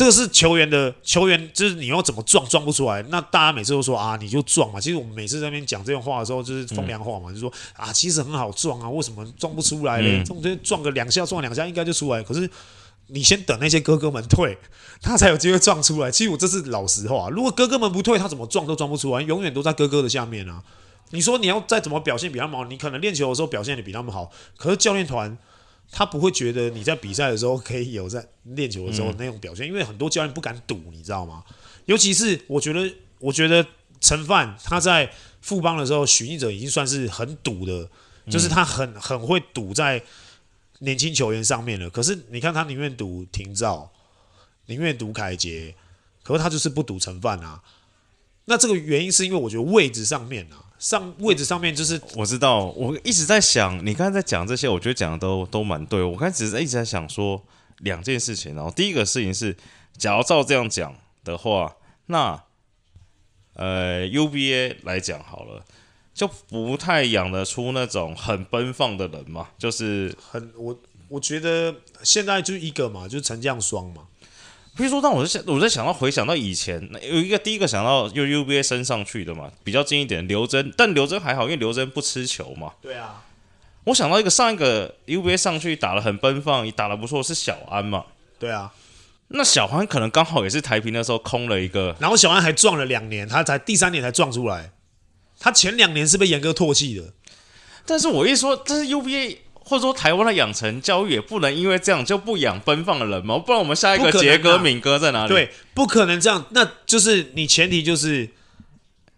[0.00, 3.02] 这个是球员的球员，就是你要怎么撞撞不出来。
[3.10, 4.80] 那大家每次都说啊，你就撞嘛。
[4.80, 10.24] 其实我们每次在那边讲这种话的时候，就是风凉话嘛，嗯、就说啊，其实很好撞啊，为什么撞不出来呢？
[10.24, 12.22] 中间撞个两下，撞两下应该就出来。
[12.22, 12.48] 可是
[13.08, 14.56] 你先等那些哥哥们退，
[15.02, 16.10] 他才有机会撞出来。
[16.10, 20.62] 其实我这是老实话，如果哥哥们不退，他怎么撞都撞不出来，永远都在哥哥的下面啊。
[21.10, 25.36] 你说你要再怎么表现比他们好，你可能练球的时候表现的比他们好，可是教练团。
[25.90, 31.44] 他不会觉得你在比赛的时候可以有在练球的时候那种表现，因为很多教练不敢赌，你知道吗？
[31.86, 33.66] 尤其是我觉得，我觉得
[34.00, 37.88] 陈范他在富邦的时候，许晋哲已经算是很赌的，
[38.30, 40.02] 就是他很很会赌在
[40.78, 41.90] 年轻球员上面了。
[41.90, 43.90] 可是你看他宁愿赌廷照，
[44.66, 45.74] 宁愿赌凯杰，
[46.22, 47.60] 可是他就是不赌陈范啊。
[48.50, 56.02] 那这个原因是因为我觉得位置上面啊，上位置上面就是我知道，我一直在想，你刚才在讲这些，我觉得讲的都都蛮对。
[56.02, 57.40] 我刚才只是一直在想说
[57.78, 59.56] 两件事情，然后第一个事情是，
[59.96, 62.42] 假如照这样讲的话，那
[63.54, 65.64] 呃 UBA 来讲好了，
[66.12, 74.08] 就不太养得出那种很奔放的人嘛，就是很我我觉得现在就一个嘛，就是陈将双嘛。
[74.76, 82.72] 比如说，让我在想，我在想到回想到以前，有一个第一个想到就 UBA 升上去的嘛，比较近一点，刘铮，但刘铮还好，因为刘铮不吃球嘛。
[82.80, 83.24] 对啊。
[83.84, 88.04] 我想到一个上一个 UBA 上去打的很奔放，也打的不错，是小安嘛。
[88.38, 88.72] 对啊。
[89.28, 94.70] 那小安可能刚好也是台平那时候空了一个，然后小安还撞了两年，他才第三年才撞出来，
[95.38, 97.12] 他前两年是被严哥唾弃的。
[97.84, 99.38] 但是我一说，这是 UBA。
[99.70, 103.38] 或者说台湾的养成教育也不能因为这样就不养奔放的人嘛？
[103.38, 105.28] 不然我们下一个杰哥、敏哥在哪里？
[105.28, 106.44] 对，不可能这样。
[106.50, 108.28] 那就是你前提就是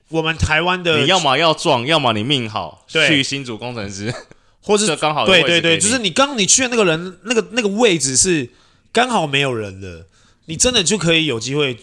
[0.08, 4.12] 我们台湾的，你要么要壮，要么你命好，去新竹工程师，
[4.62, 8.50] 或是 刚好对对对，就是你刚你去的那个人那个那个位置是
[8.92, 10.04] 刚好没有人的，
[10.44, 11.78] 你真的就可以有机会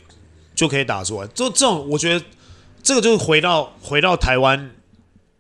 [0.54, 1.28] 就可以打出来。
[1.30, 2.24] 就这种，我觉得
[2.84, 4.70] 这个就是回到回到台湾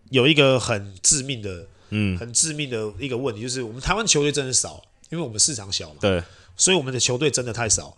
[0.09, 1.67] 有一个很致命的。
[1.89, 5.97] 嗯，很致命的一个问题就是，我们台湾球队真的少，因为我们市场小嘛。
[6.01, 6.23] 对，
[6.55, 7.97] 所以我们的球队真的太少，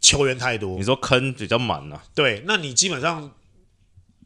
[0.00, 0.76] 球员太多。
[0.78, 2.02] 你说坑比较满了。
[2.14, 3.32] 对，那你基本上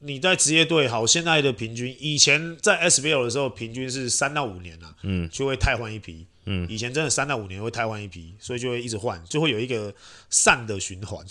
[0.01, 6.27] 你在职业队好，现在的平均，以前在 SBL 的时候，平均是三到五年啊，嗯，就会汰换一批。
[6.45, 9.93] 嗯，以前真的三到五年会汰换一批，所以就会一直换，就会有一个
[10.31, 11.25] 善的循环。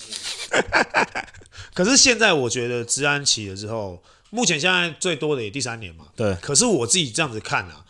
[1.73, 4.03] 可是现在我觉得治安起了之后。
[4.35, 6.35] 目前现在最多的也第三年嘛，对。
[6.35, 7.85] 可是我自己这样子看啊，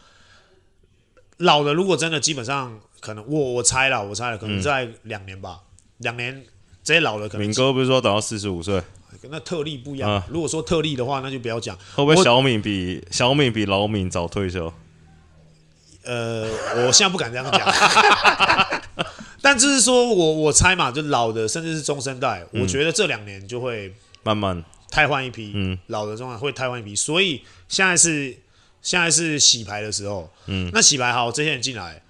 [1.38, 5.62] 老的如果真的基本上可能我我猜了，我猜了，可能在两年吧，
[5.98, 6.46] 两、嗯、年
[6.84, 7.48] 这些老的可能。
[7.48, 8.80] 敏哥不是说等到四十五岁？
[9.32, 10.24] 那特例不一样、啊。
[10.30, 11.76] 如果说特例的话，那就不要讲。
[11.96, 14.72] 会不会小敏比小敏比老敏早退休？
[16.04, 16.48] 呃，
[16.86, 17.62] 我现在不敢这样讲。
[19.42, 24.64] 但就是说我我猜嘛，就老的甚至是中生代，嗯、我觉得这两年就会慢慢。
[24.96, 28.34] 汰换一批，嗯，老的中场会汰换一批，所以现在是
[28.82, 32.02] 现在是洗牌的时候，嗯，那洗牌好，这些人进来，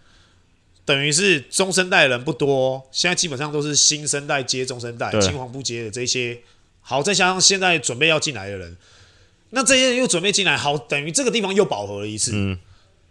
[0.85, 6.39] 等于是中生代的人不多，现在基本上都是新生代接中生代，青黄不接的这些，
[6.81, 8.77] 好，再加上现在准备要进来的人，
[9.49, 12.55] 那这些人又准备进来，好，等于这个地方又饱和了一次，嗯，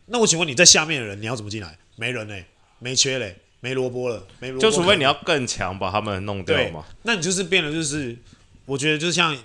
[0.06, 1.76] 那我请问你在下面的人你要怎么进来？
[1.96, 2.46] 没人嘞、欸，
[2.78, 8.16] 没缺嘞、欸，没萝卜了，没萝卜，就除非你要更强把他们弄掉嘛，那你就是变得就是，
[8.66, 9.36] 我觉得就像。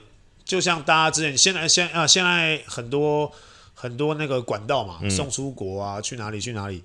[0.50, 3.32] 就像大家之前，现在现啊，现在很多
[3.76, 6.84] 很多那个管道嘛，嗯、送出国啊，去哪里去哪里，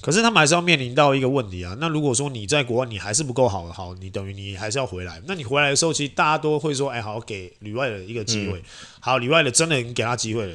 [0.00, 1.76] 可是他们还是要面临到一个问题啊。
[1.80, 5.20] 那如果说你在国外你还是不够好，好，你等于你还是要回来。
[5.26, 8.60] 那你回来的时候，其实大家都会说，哎、欸，好，给旅外的一个机会。
[8.60, 8.64] 嗯、
[9.00, 10.54] 好，旅外的真的你给他机会了，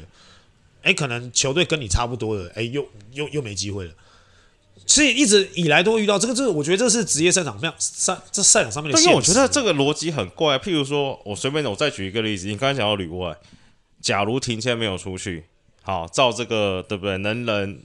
[0.84, 3.91] 哎、欸，可能球队跟你差不多的，哎、欸，又又又没机会了。
[4.88, 8.95] 所以一直以来都会遇到这个，这个我觉得这是职业赛场上赛这赛场上面的。
[8.95, 10.60] 但是我觉得这个逻辑很怪。
[10.60, 13.36] 譬如说，我随便我再举一个例子，你刚才讲到旅外，
[14.00, 15.45] 假如停签没有出去，
[15.82, 17.17] 好，照这个对不对？
[17.17, 17.82] 能人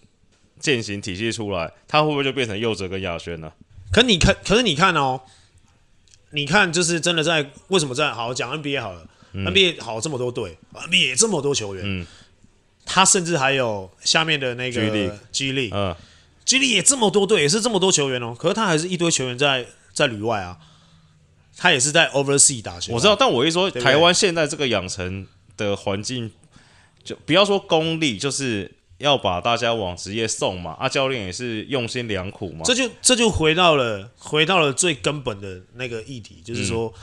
[0.59, 3.51] 践行体系出来，他会不会就变成右哲跟亚轩呢？
[3.91, 5.23] 可你看，可是你看哦，
[6.33, 12.07] 你看就是真的在为什么在好讲 NBA 好了、嗯、，NBA 好这么多队，NBA 这么多球员，嗯，
[12.85, 15.97] 他甚至还有下面的那个 G League 嗯。
[16.45, 18.35] 吉利也这么多队，也是这么多球员哦。
[18.37, 20.59] 可是他还是一堆球员在在旅外啊，
[21.57, 22.93] 他也是在 Overseas 打球。
[22.93, 26.33] 我知道，但我一说台湾现在这个养成的环境，
[27.05, 30.73] 就不要说功利，就是要把大家往职业送嘛。
[30.73, 32.63] 啊，教练也是用心良苦嘛。
[32.65, 37.01] 这就这就回到了回到了最根本的那个议题，就是说，嗯、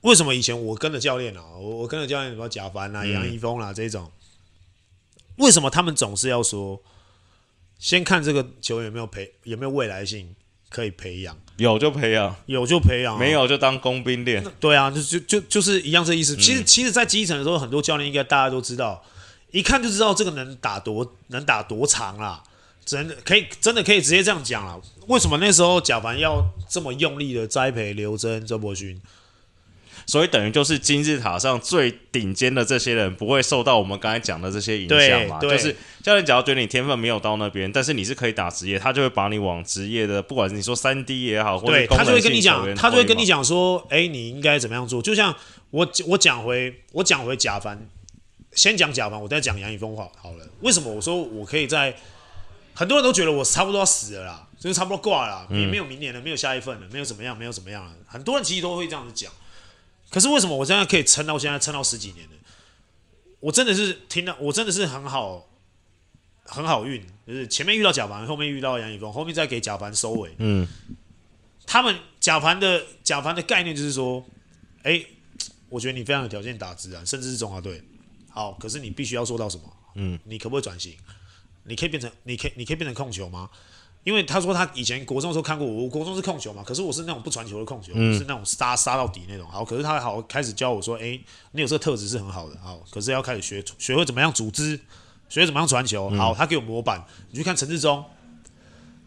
[0.00, 4.10] 为什么以前我跟着教练啊，我我跟着教练什么贾凡啊、杨一峰啊这种，
[5.36, 6.82] 为什么他们总是要说？
[7.84, 10.34] 先看这个球员有没有培有没有未来性
[10.70, 14.42] 可以培养，有就培养，有就培养，没有就当工兵练。
[14.58, 16.34] 对啊，就就就就是一样这意思。
[16.34, 19.04] 其实、嗯、其实，在基层的时候，很多教练应该大家都知道，
[19.50, 22.42] 一看就知道这个能打多能打多长啦，
[22.86, 24.80] 真的可以真的可以直接这样讲了。
[25.08, 28.98] 为什么那时候贾凡要这么用力的栽培刘铮、周伯勋？
[30.06, 35.38] 所以等于就是金字塔上最顶尖的这些人不会受到我们刚才讲的这些影响嘛？
[35.40, 45.00] 就是教练只要觉得你天分没有到那边，但是你是可以打职业，他就会把你往职业的，不管是你说三 D 也好，或者他就会跟你讲，他就会跟你讲说，哎，你应该怎么样做？
[45.00, 45.34] 就像
[45.70, 47.88] 我我讲回我讲回贾凡，
[48.52, 50.46] 先讲贾凡，我再讲杨以峰好好了。
[50.60, 51.96] 为什么我说我可以在
[52.74, 57.92] 很多人都觉得我差不多要死了啦，就是差不多挂了啦，也没有明年了，没有下一份了，没有怎么样，没有怎么样了。
[58.06, 59.32] 很多人其实都会这样子讲。
[60.14, 62.36] 可是为什么我现在可以撑到现在，撑到十几年呢？
[63.40, 65.44] 我真的是听到，我真的是很好，
[66.44, 70.32] 很好运，就是前面遇到贾凡，后面遇到杨一峰，后面再给贾凡收尾。
[70.38, 70.68] 嗯，
[71.66, 74.24] 他们贾凡的贾凡的概念就是说，
[74.84, 75.06] 哎、欸，
[75.68, 77.82] 我觉得你非常有条件打职啊，甚至是中华队。
[78.30, 79.64] 好，可是你必须要做到什么？
[79.96, 80.96] 嗯，你可不可以转型？
[81.64, 83.50] 你可以变成，你可以，你可以变成控球吗？
[84.04, 89.48] 因为他说他以前国中的时候看过我，我国中是控球嘛，可是我是那种不传球的控球，嗯、是那种杀杀到底那种。
[89.48, 91.18] 好，可是他好开始教我说，哎，
[91.52, 94.78] 你有这个特质是很好的，好，可是要开始学学会怎么样组织，
[95.30, 96.10] 学会怎么样传球。
[96.10, 98.04] 好，他给我模板，你去看陈志忠，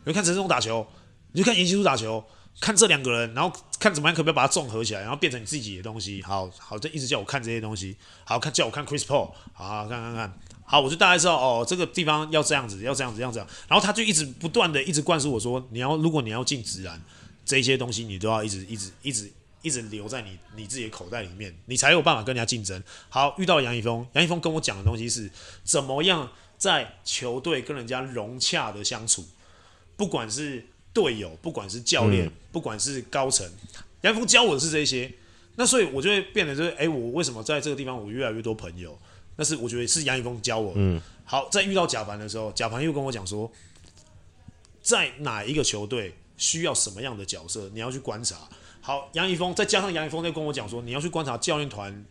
[0.03, 0.85] 你去看陈志忠打球，
[1.33, 2.23] 你去看颜希书打球，
[2.59, 6.23] 看这两个人，然后看怎么样可不可以把它综合起来，然后变成你自己的东西。
[6.23, 10.39] 好好，就一直叫我看这些东西，好看叫我看 Chris Paul，好，好看看看。
[10.69, 13.53] 好，我就大概知道哦，这个地方要这样子，要这样子，要这样子。
[13.69, 17.01] 然后他就一直不断的一直灌输我说，你要如果你要进直男，
[17.45, 22.83] 这些东西你都要一直一直一直一直留在你你自己的口袋里面，你才有办法跟人家竞争。
[23.07, 25.31] 好，遇到杨一峰，杨一峰跟我讲的东西是
[25.63, 29.25] 怎么样在球队跟人家融洽的相处，
[29.95, 33.49] 不管是队友，不管是教练，不管是高层，
[34.01, 35.09] 杨一峰教我的是这些。
[35.55, 38.99] 那所以我就会变得就是，哎，我为什么在这个地方我越来越多朋友？
[39.37, 40.73] 那是我觉得是杨一峰教我。
[40.75, 43.49] 嗯，好，在遇到贾凡的时候，贾凡又跟我讲说，
[44.81, 48.35] 在哪一个球队需要什么样的角色，你要去观察。
[48.81, 52.05] 好，杨一峰再加上杨一峰再跟我讲说，你要去观察教练团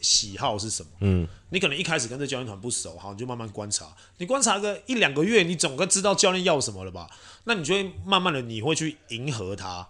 [0.00, 0.90] 喜好是什么。
[1.00, 3.94] 嗯，你可能一开始跟这教练团不熟，好，你就慢慢观察。
[4.18, 7.08] 你观察个一两个月，你总该知道教练要什么了吧？
[7.44, 9.88] 那你就会慢慢的，你会去迎合他，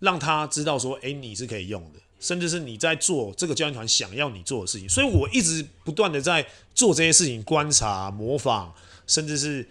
[0.00, 2.00] 让他知道说，哎，你是可以用的。
[2.18, 8.68] 甚至是你在做这个教练团想要你做的事情，所以我一直不断的在做这些事情，观察、模仿，
[9.06, 9.66] 甚至是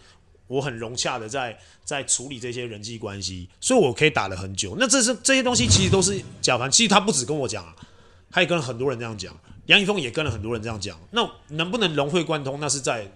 [0.47, 4.75] 我很融洽的在在处理这些人际关系，所以我可以打了很久。
[4.79, 7.71] 那这是这些东西其实都是贾凡，其实他不止跟我讲，
[8.31, 10.99] 他也跟很多人这样讲，杨一峰也跟了很多人这样讲。
[11.11, 13.11] 那能不能融会贯通，那是在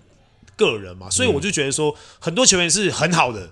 [0.55, 1.09] 个人嘛。
[1.09, 3.49] 所以我就觉得说，很多球员是很好的，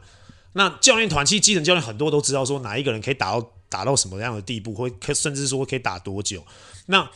[0.54, 3.52] 那教练团其实基层教练很多都知道说哪一个人可以打到。
[3.72, 6.46] 打到什么样的地步，会甚至说可以打多久？
[6.88, 7.10] 那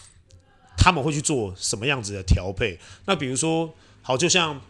[0.77, 2.79] 他们会去做什么样子的调配？
[3.03, 4.61] 那比如说，好，就像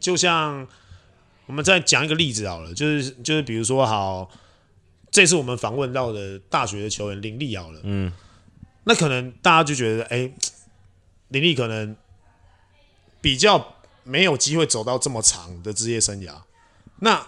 [0.00, 0.66] 就像
[1.44, 4.30] 我们再讲一个例子好了，就是就是比如说，好，
[5.10, 8.10] 这次我们访问到的大学的球员林立好了，嗯，
[8.84, 10.34] 那可能大家就觉得，哎、欸，
[11.28, 11.94] 林立可能
[13.20, 16.32] 比较没有机会走到这么长的职业生涯，
[17.00, 17.26] 那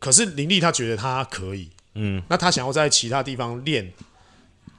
[0.00, 1.70] 可是林立他觉得他可以。
[1.94, 3.92] 嗯，那他想要在其他地方练，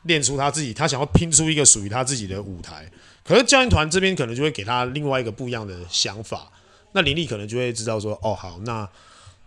[0.03, 2.89] 练出他自己，他想要拼出一个属于他自己的舞台。
[3.23, 6.51] 可是教练团这边可能就会给他另外一个不一样的想法。
[6.93, 8.89] 那林立可能就会知道说，哦，好，那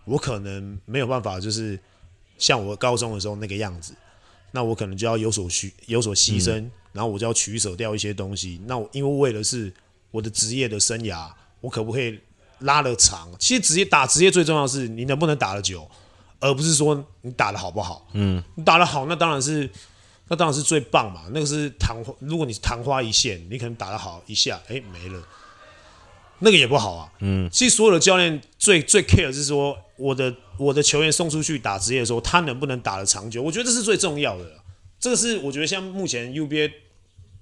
[0.05, 1.77] 我可能没有办法，就是
[2.37, 3.93] 像我高中的时候那个样子。
[4.51, 8.61] 那我可能就要有所需有所牺牲，嗯，然后我就要取舍掉一些东西。
[8.65, 9.73] 那我因为为了是
[10.11, 12.17] 我的职业的生涯，我可不可以
[12.59, 13.29] 拉的长？
[13.39, 15.89] 其实职业打职业最重要的是你能不能打得久。
[16.41, 19.67] 而不是说你打的好不好，嗯，你打的好，那当然是，
[20.27, 21.23] 那当然是最棒嘛。
[21.31, 25.23] 那个是昙花，如果你是昙花一现，你可能打的好一下，哎、欸，没了，
[26.39, 27.11] 那个也不好啊。
[27.19, 33.41] 嗯，其实所有的教练最最 care 是说，我的我的球员送出去打职业的时候，他能不能打的长久？
[33.41, 34.45] 我觉得这是最重要的。
[34.99, 36.71] 这个是我觉得像目前 UBA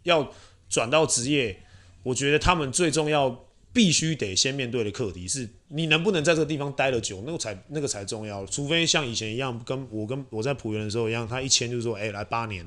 [0.03, 0.31] 要
[0.69, 1.61] 转到职业，
[2.03, 3.43] 我觉得他们最重要。
[3.73, 8.45] 必须得先面对的课题是你能不能在这个地方待得久，那个才那个才重要。
[8.45, 12.63] 除非像以前一样，跟我跟我在浦原的时候一样，他一签就是说，哎、欸，来八年，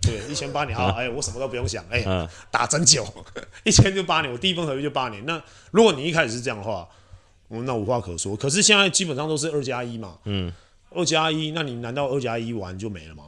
[0.00, 3.06] 对，一签八年，啊，哎、欸，我什么都不用想，哎、欸，打针久，
[3.64, 5.24] 一签就八年，我第一份合约就八年。
[5.26, 6.88] 那如果你一开始是这样的话，
[7.48, 8.34] 那无话可说。
[8.34, 10.50] 可是现在基本上都是二加一嘛，嗯，
[10.90, 13.24] 二加一，那你难道二加一完就没了吗？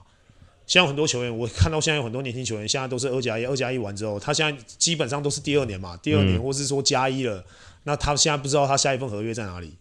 [0.67, 7.45] 像很多球员，我看到现在有很多年轻球员，现在都是二加一，二加一完之后，他现在基本上都是第二年嘛，第二年或是说加一了，
[7.85, 9.77] 那他现在不知道他下一份合约在哪里。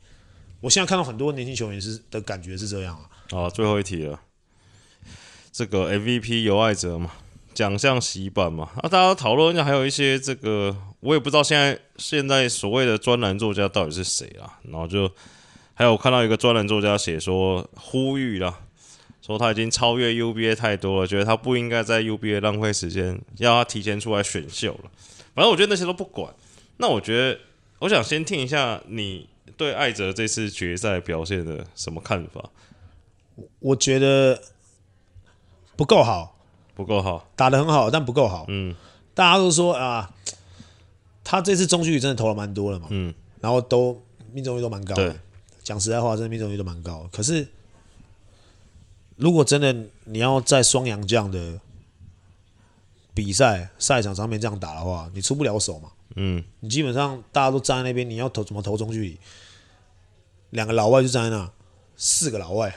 [0.62, 3.10] 我现在看到很多年轻球员是的感觉是这样啊。
[3.32, 4.20] 好，最后一题了，
[5.52, 7.12] 这个 MVP 有爱哲嘛，
[7.54, 15.12] 奖项洗版嘛，啊，大家讨论一下，还有一些这个，我也不知道现在现在所谓的专栏作家到底是谁啊，然后就
[15.74, 18.60] 还有看到一个专栏作家写说呼吁啦。
[19.26, 24.92] 说他已经超越 UBA 太多了，觉得他不应该在 UBA 浪费时间，要他提前出来选秀了。
[25.34, 26.32] 反正我觉得那些都不管。
[26.78, 27.40] 那我觉得，
[27.80, 32.52] 我想先听一下你对艾哲这次决赛表现的什么看法？
[33.58, 34.40] 我觉得
[35.76, 36.38] 不够好，
[36.76, 38.46] 不够好，打得很好，但不够好。
[38.50, 38.76] 嗯，
[39.16, 40.14] 大家都说啊，
[41.24, 42.86] 他这次中距离真的投了蛮多了嘛。
[42.92, 43.12] 嗯，
[43.42, 44.00] 然后都
[44.32, 45.16] 命中率都蛮高的。
[45.64, 47.10] 讲实在话，真的命中率都蛮高。
[47.12, 47.48] 可是。
[49.16, 49.74] 如果真的
[50.06, 51.60] 你要在双阳这样的
[53.14, 55.90] 比赛赛场上面这样打的话，你出不了手嘛。
[56.16, 59.18] 嗯，你基本上大家都站在那边，你要投怎么投中距离？
[60.52, 61.50] 两个老外就站在那，
[61.98, 62.74] 四个老外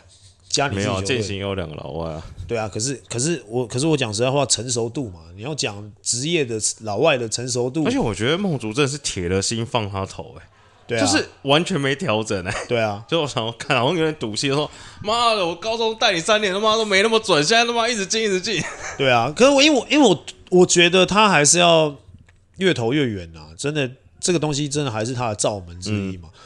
[0.48, 2.26] 加你没有，健行有两个老外啊。
[2.48, 10.48] 对啊，可是可是我可是我讲实在话，成熟度嘛，你要讲职业的老外的成熟度，而且我觉得梦竹真的是铁了心放他投、欸，哎，
[10.88, 14.68] 对啊，就是完全没调整、欸，哎，对啊， 就我想我看，好像有点赌气，说
[15.02, 18.60] 妈的，我高中带你三年，他妈都没那么准，现在他妈一直进一直进，
[18.96, 21.94] 对啊，可是我因为我因为我我觉得他还是要
[22.56, 26.30] 越投越远啊，真的这个东西真的还是他的罩门之一嘛。
[26.32, 26.40] 嗯。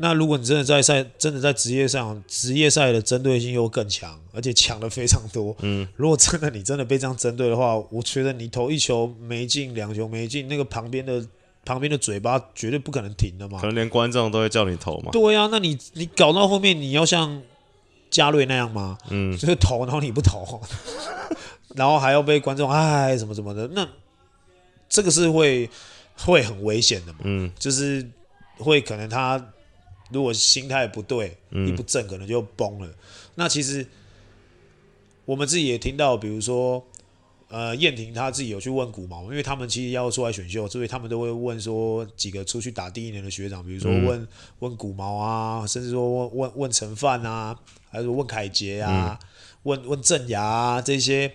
[0.00, 5.56] 那如果你真的在赛，真的在职业上，职业赛的针对性又更强，而且强的非常多。
[5.58, 11.20] 嗯，如果真的你真的被这样针对的话，我觉得你投一球没进，两球没进，那个旁边的
[11.68, 13.60] 旁边的嘴巴绝对不可能停的嘛。
[13.60, 15.12] 可能连观众都会叫你投嘛。
[15.12, 17.42] 对呀、啊，那你你搞到后面，你要像
[18.10, 18.96] 嘉瑞那样吗？
[19.10, 20.60] 嗯，就是投，然后你不投，
[21.76, 23.86] 然后还要被观众哎什么什么的，那
[24.88, 25.68] 这个是会
[26.16, 27.18] 会很危险的嘛。
[27.24, 28.08] 嗯，就是
[28.56, 29.52] 会可能他。
[30.10, 32.86] 如果心态不对，一不正，可能就崩了。
[32.86, 32.94] 嗯、
[33.34, 33.86] 那其实
[35.26, 36.82] 我们自己也听到，比如说，
[37.48, 44.28] 呃，燕婷他自己有去问古毛，因为他们其实要出来选秀，所以他们都会问说几个出去打第一年的学长，比如说问、嗯、
[44.60, 47.58] 问古毛啊，甚至说问问问陈范啊，
[47.90, 49.28] 还是问凯杰啊，嗯、
[49.62, 51.32] 问问郑雅啊这些，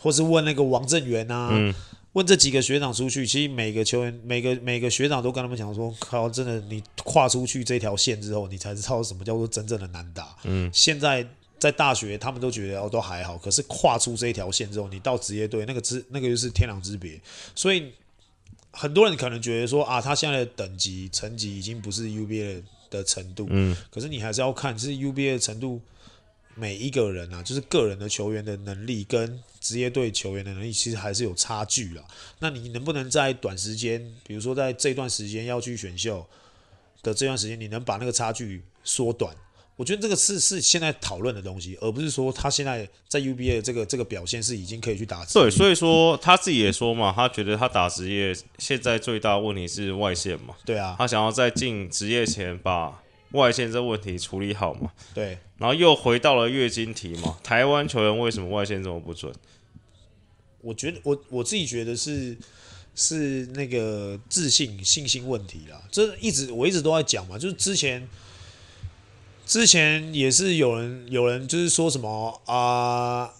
[0.00, 1.50] 或是问那个王正元啊。
[1.52, 1.74] 嗯
[2.16, 11.28] 问这几个学长出去，其实每个球员、每个每个学长都跟他们讲说：“靠，真的，你跨出去这条线之后，你才知道什么叫做真正的难打。”嗯，现在
[11.58, 17.20] 在大学，他们都觉得哦都还好，可是跨出这一条线之后，你到职业队，那个之那个就是天壤之别。
[17.54, 17.92] 所以
[18.70, 23.46] 很多人可能觉得说啊，他现在的等级、层级已经不是 UBA 的程度。
[23.50, 25.80] 嗯，可是你还是要看是 UBA 的程度。
[26.58, 32.02] 每一个人啊，就是个人的球员的能力跟职业队球员的能力，其实还是有差距啦。
[32.38, 36.26] 那你能不能在短时间，比如说在这段时间要去选秀
[37.02, 39.36] 的这段时间，你能把那个差距缩短？
[39.76, 45.44] 我觉得这个是是现在讨论的东西，而不是说他现在在 UBA 的这个这个表现是已经可以去打职业。
[45.44, 50.54] 对，所以说他自己也说嘛，他觉得他打职业现在最大问题是外线嘛。
[50.64, 53.02] 对啊，他想要在进职业前把
[53.32, 54.90] 外线这问题处理好嘛。
[55.14, 55.38] 对。
[55.58, 59.32] 然后又回到了月经题嘛，台湾球员为什么外线这么不准？
[60.60, 62.36] 我觉得我我自己觉得是
[62.94, 68.06] 是那个自信信心问题啦，这一直我一直都在讲嘛，就是之前
[69.46, 73.30] 之前也是有人有人就是说什么啊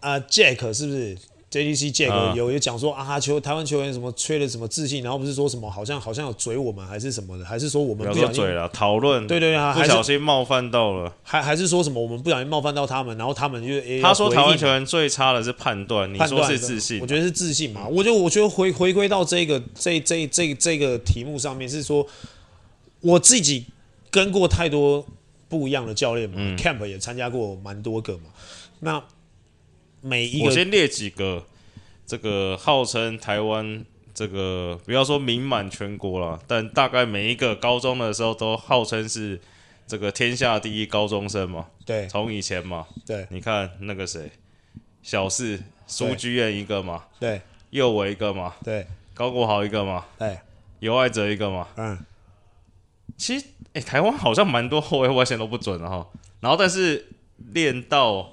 [0.00, 1.16] 啊、Jack 是不是
[1.50, 9.26] ？JDC Jack 有有讲说啊，球台湾球员什么缺了什么自信，然后不是说什么好像好像有嘴我们还是什么的，还是说我们不小心嘴了讨论？
[9.26, 17.00] 对对啊，不小心冒犯到了，还还是说什么我们不小心冒犯到他们，然后他们就、欸、他说台湾球员最差的是判断，你说是自信？
[17.00, 17.88] 我觉得是自信嘛。
[17.88, 22.06] 我觉得我觉得回回归到这个这这这这个题目上面是说，
[23.00, 23.64] 我自己
[24.10, 25.06] 跟过太多
[25.54, 28.24] 不一样的教练嘛、嗯、，Camp 也参加过蛮多个嘛，
[28.80, 29.02] 那。
[30.06, 31.46] 每一个，我先列几个，
[32.04, 33.82] 这个号称台湾
[34.12, 39.40] 这个不要说名满全国了，但大概每一个高中的时候都号称是
[39.86, 41.68] 这个天下第一高中生嘛。
[41.86, 42.86] 对，从以前嘛。
[43.06, 44.30] 对，你看那个谁，
[45.02, 47.04] 小四苏居燕一个嘛。
[47.18, 47.40] 对，
[47.70, 48.54] 右维一个嘛。
[48.62, 50.04] 对，高国豪一个嘛。
[50.18, 50.38] 对，
[50.80, 51.66] 尤爱哲一个嘛。
[51.76, 51.98] 嗯，
[53.16, 56.06] 其实哎、欸，台湾好像蛮多后卫外线都不准的哈，
[56.40, 57.06] 然后但是
[57.52, 58.30] 练到。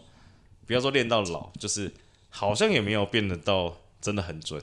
[0.67, 1.91] 不要说练到老，就是
[2.29, 4.61] 好像也没有变得到真的很准，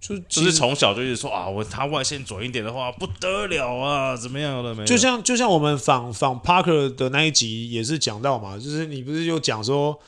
[0.00, 4.86] 就就是从小就一直说啊，我他外线准一点的话不得了啊，怎么样了没有？
[4.86, 9.98] 就像就像我们访访 Parker 的那一集也是讲到嘛，就是你不是就讲说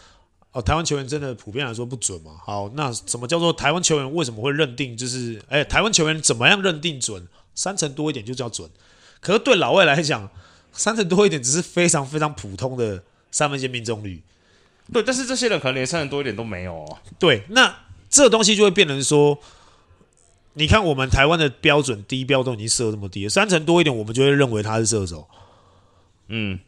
[0.53, 2.37] 哦，台湾球员真的普遍来说不准嘛？
[2.45, 7.27] 好，那什么叫做台湾球员为什么会认定就是哎、欸，台湾球员怎么样认定准？
[7.57, 8.71] 三成多一点就叫准，
[9.25, 10.31] 可是对老外来讲，
[10.72, 14.22] 三成多一点只是非常非常普通的三分线命中率。
[14.93, 16.99] 对，但是这些人可能连三成多一点都没有哦。
[17.18, 17.75] 对，那
[18.11, 19.39] 这东西就会变成说，
[20.53, 25.27] 你看我们台湾的标准低标都已经设这么低了，三成多一点，我们就会认为他是射手。
[26.29, 26.61] 嗯，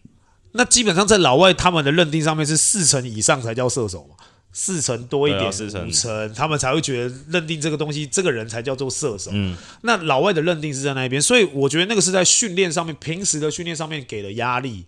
[0.53, 4.17] 那基本上在老外他们的认定上面是四成以上才叫射手嘛，
[4.59, 9.31] 四成多一点，四成五成，他们才会觉得认定这个东西，这个人才叫做射手。
[9.35, 14.87] 嗯，那老外的认定是在那边，所以我觉得那个是在训练上面，平时的训练上面给的压力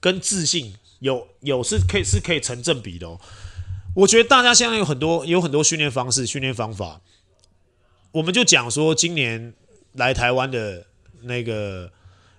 [0.00, 0.74] 跟自信。
[1.00, 3.18] 有有是可以是可以成正比的哦。
[3.94, 7.00] 我觉得大家现在有很多有很多训练方式、训练方法。
[8.12, 9.54] 我们就讲说，今年
[9.94, 10.84] 来台湾的
[11.22, 11.90] 那个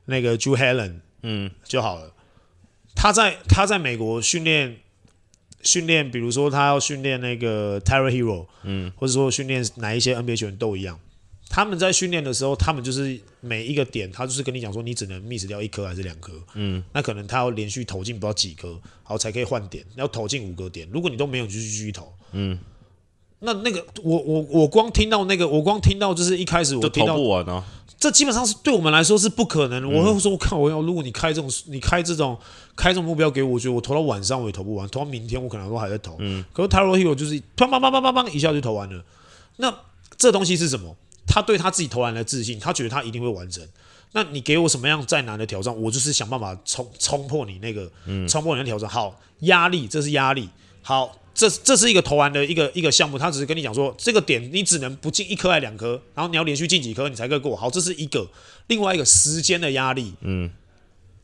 [0.06, 2.14] 那个 Drew Allen，嗯，就好了。
[2.96, 4.78] 他在他在美国训练
[5.64, 11.00] 训练，比如说他要训练那个 Terra Herro，嗯，或者说训练哪一些 NBA 球员都一样。
[11.50, 20.88] 他们在训练的时候，他们就是每一个点，他就是跟你讲说，你只能 miss 掉一颗还是两颗，嗯，那可能他要连续投进不知道几颗，好才可以换点，要投进五个点。
[20.92, 22.58] 如果你都没有，就继续投，嗯。
[23.44, 27.64] 那那个，我我我光听到那个，我光听到就是一开始我听到投不完啊，
[28.00, 29.84] 这基本上是对我们来说是不可能。
[29.84, 32.38] 嗯、我会说，我看我要，如果你开这种，你开这种
[32.76, 36.16] 开这种目标给我，我觉得我投到晚上我也投不完，投到明天我可能都还在投。
[36.20, 39.04] 嗯，可是 Tyler Herro 就是砰砰砰砰砰砰一下就投完了。
[39.58, 39.74] 那
[40.18, 40.96] 这东西是什么？
[41.28, 43.64] 他对他自己投篮的自信，他觉得他一定会完成。
[44.12, 48.90] 那你给我什么样再难的挑战，我就是想办法冲冲破你那个，嗯冲破你的挑战。
[48.90, 50.50] 好，压力，这是压力。
[50.82, 57.56] 好，这这是一个投篮的一个一个项目，他只是跟你讲说，这个点你只能不进一颗还两颗，然后你要连续进几颗你才可以过。
[57.56, 58.28] 好，这是一个。
[58.68, 60.52] 另外一个时间的压力，嗯。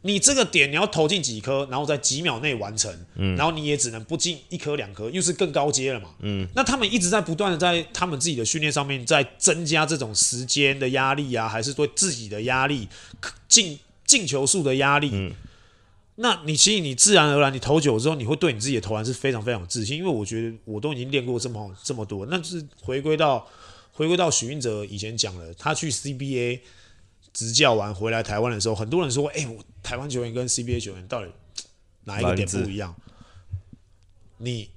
[0.03, 12.87] 你这个点你要投进几颗，然后在几秒内完成，嗯，然后你也只能不进一颗两颗，又是更高阶了嘛，嗯，那他们一直在不断的在他们自己的训练上面在增加这种时间的压力啊，还是对自己的压力，
[13.49, 15.31] 进进球数的压力，嗯，
[16.19, 23.47] 那你其实你自然而然你投久了之后，你会对你自己的投篮是非常非常有自信，因为我觉得我都已经练过这么这么多，那是回归到
[23.93, 26.59] 回归到许运哲以前讲了，他去 CBA。
[27.33, 31.31] 执教完回来台湾的时候，很多人说：“哎、我台湾球员跟 CBA 球员到底
[32.05, 32.95] 哪一个点不一样？
[34.39, 34.71] 你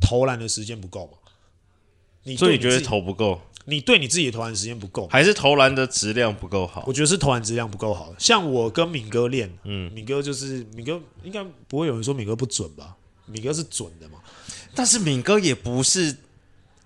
[0.00, 1.18] 投篮的时间不够吗？
[2.22, 3.42] 你所以你觉得投不够？
[3.66, 6.82] 你对你自己的投篮时间不够，还是投篮的质量不够好？
[6.86, 8.14] 我觉得是投篮质量不够好。
[8.18, 12.96] 像我跟敏哥练，嗯，敏哥就是敏哥，应该不会有人说敏哥不准吧？
[13.26, 14.18] 敏哥是准的嘛？
[14.74, 16.16] 但是敏哥也不是，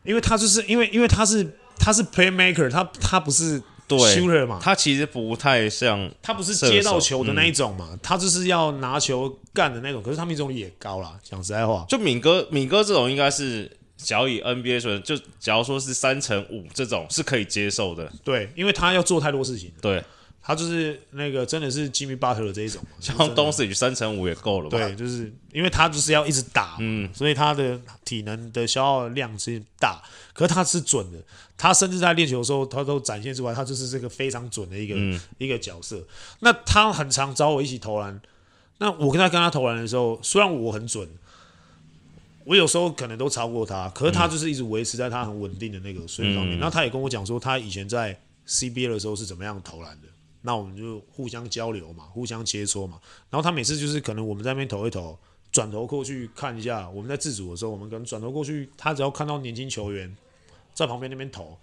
[0.04, 10.00] 因为他就是因为因为他是他是 playmaker，他他不是。”对，嘛，他其实不太像，他不是接到球的那一种嘛，嗯、他就是要拿球干的那种。
[10.00, 13.68] 可是他命中率也高啦，讲实在话，就敏哥，敏哥这种应该是，
[14.02, 18.10] 假如以 NBA 水准，就假如说是三乘五这种是可以接受的。
[18.24, 19.72] 对，因为他要做太多事情。
[19.80, 20.02] 对。
[20.42, 24.78] 他就是那个真的是吉米巴特的这一种， 像东契奇三乘五也够了吧？
[24.78, 31.18] 对，就是因为他就是要一直打，嗯，所以他的体能的消耗量是大，可是他是准的，
[31.58, 36.02] 他甚至在练球的时候，他都展现出来，他就是这个非常准的一个、嗯、一个角色。
[36.40, 38.18] 那他很常找我一起投篮，
[38.78, 41.06] 那我跟他跟他投篮的时候，虽然我很准，
[42.44, 46.58] 我有时候可能都超过他，可是他就是一直维持在他很稳定的那个水平上面。
[46.58, 50.08] 那、嗯、他也跟我讲说，他以前在 CBA 的时候是怎么样投篮的。
[50.42, 52.98] 那我们就互相交流嘛，互相切磋嘛。
[53.28, 55.18] 然后他每次就是可能我们在那边投一投，
[55.52, 56.88] 转头过去看一下。
[56.88, 60.16] 我们在自主的时候，我们可能转头过去，他只要看到年轻球员
[60.72, 61.58] 在旁边那边投，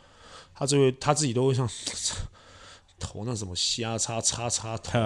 [0.53, 1.67] 他就会他自己都会像
[2.99, 4.99] 投那什么瞎叉叉叉投，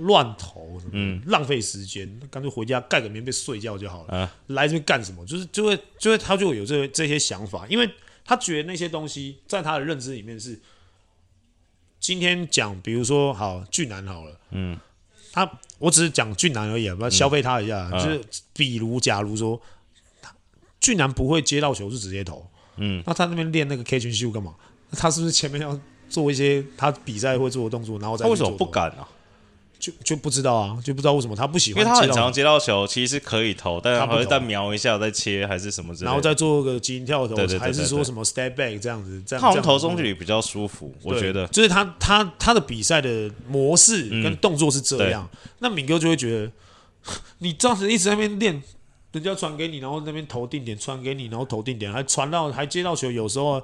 [0.00, 4.16] 乱投，嗯，浪费时间，干脆回家盖个棉被睡觉就好了。
[4.16, 5.24] 啊、来这边干什么？
[5.26, 7.90] 就是就会就会他就会有这这些想法，因为
[8.24, 10.60] 他觉得那些东西在他的认知里面是。
[12.00, 14.78] 今天讲，比如说好俊男好了，嗯，
[15.32, 17.88] 他我只是讲俊男而已，不要消费他一下。
[17.90, 18.20] 嗯、就是
[18.52, 19.58] 比如，假如说，
[20.78, 22.46] 俊男不会接到球就直接投，
[22.76, 24.54] 嗯，那他那边练那个 catch and shoot 干嘛？
[24.92, 25.80] 他是不是前面要
[26.14, 28.22] 做一些他比赛会做的动作，然后再？
[28.24, 29.08] 他为什么不敢啊？
[29.80, 31.82] 就就不知道啊，就不知道为什么他不喜欢。
[31.82, 41.46] 因为他很常接到球，其实是可以投，但是他会再瞄一下再切还是什么之类的，然后再做个急跳投，还是说什么 step back 这样子，这样他好像投中距离比较舒服，我觉得。
[41.48, 46.52] 就是他他他的比赛的模式跟动作是这样，嗯、那敏哥就会觉得，
[47.40, 48.62] 你这样子一直在那边练，
[49.12, 53.62] 人家传给你，然后那边投定点，传给你，然后投定点，还传到还接到球，有时候。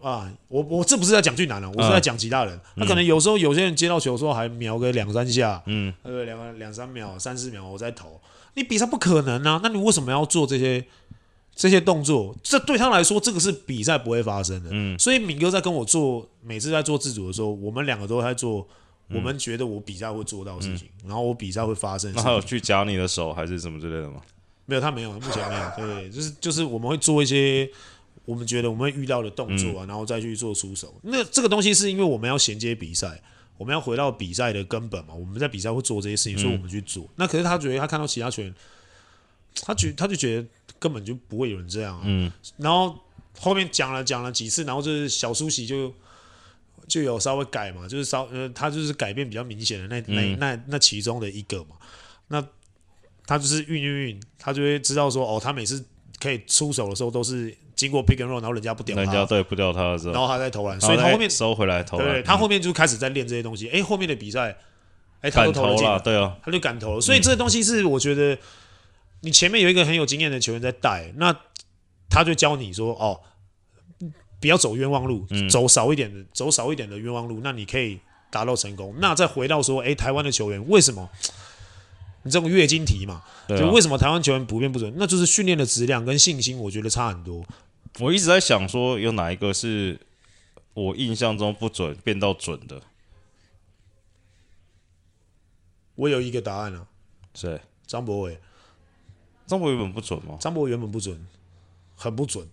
[0.00, 2.60] 啊，我我这不是在讲俊男了，我是在讲其他人。
[2.76, 8.20] 他、嗯、可能有时候有些人接到球的时候还瞄个两三下，嗯，呃，两个两三秒、三四秒我再投。
[8.52, 10.84] 你比赛不可能啊，那你为什么要做这些
[11.54, 12.36] 这些动作？
[12.42, 14.68] 这对他来说，这个是比赛不会发生的。
[14.72, 18.68] 嗯，所以敏哥在跟我做，每次在做自主的时候，我们两个都在做，
[19.08, 22.12] 我们觉得我比赛会做到的事情，嗯、然后我比赛会发生。
[22.14, 24.20] 那他有去夹你的手还是什么之类的吗？
[24.66, 25.70] 没有，他没有，目前没有。
[25.76, 27.70] 对，就是就是我们会做一些。
[28.24, 30.94] 我们觉得我们会遇到的动作啊，然后再去做出手。
[31.02, 33.20] 那这个东西是因为我们要衔接比赛，
[33.58, 35.12] 我们要回到比赛的根本嘛。
[35.12, 37.06] 我们在比赛会做这些事情，所以我们去做。
[37.16, 38.54] 那可是他觉得他看到其他球员，
[39.60, 40.48] 他觉他就觉得
[40.78, 42.02] 根本就不会有人这样啊。
[42.06, 42.32] 嗯。
[42.56, 42.98] 然后
[43.38, 45.92] 后面讲了讲了几次，然后就是小苏西就
[46.88, 51.76] 就有稍微改嘛，就是稍呃他就是改变比较明显的那那那那其中的一个嘛。
[52.28, 52.42] 那
[53.26, 55.84] 他就是运运运，他就会知道说哦，他每次
[56.18, 57.54] 可以出手的时候都是。
[57.84, 62.08] 经过 pick and roll，然后人家不屌他，人家对不屌他的时候，然后他在投篮，所以他后面收回来投篮。
[62.08, 63.68] 对，他后面就开始在练这些东西。
[63.68, 64.56] 哎，后面的比赛，
[65.20, 67.00] 哎，他都投了进了，对啊，他就敢投了。
[67.00, 68.38] 所以这个东西是我觉得，
[69.20, 71.36] 你前面有一个很有经验的球员在带，那
[72.08, 73.20] 他就教你说，哦，
[74.40, 78.94] 不要走冤枉路，嗯、走少一点的，走少一点的冤枉路，那你可以达到成功。
[78.98, 81.10] 那再回到说，哎，台湾的球员为什么？
[82.26, 84.90] 你这种月经题嘛，啊、就为什么台湾球员普遍不准？
[84.96, 87.44] 那就是训练的质量跟信心，我觉得差很多。
[88.00, 90.00] 我一直在想说，有哪一个是
[90.74, 92.82] 我印象中不准变到准的？
[95.94, 96.88] 我有一个答案啊，
[97.34, 97.60] 谁？
[97.86, 98.40] 张博伟。
[99.46, 100.36] 张博伟原本不准吗？
[100.40, 101.24] 张博伟原本不准，
[101.94, 102.48] 很不准。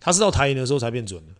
[0.00, 1.32] 他是到台银的时候才变准的。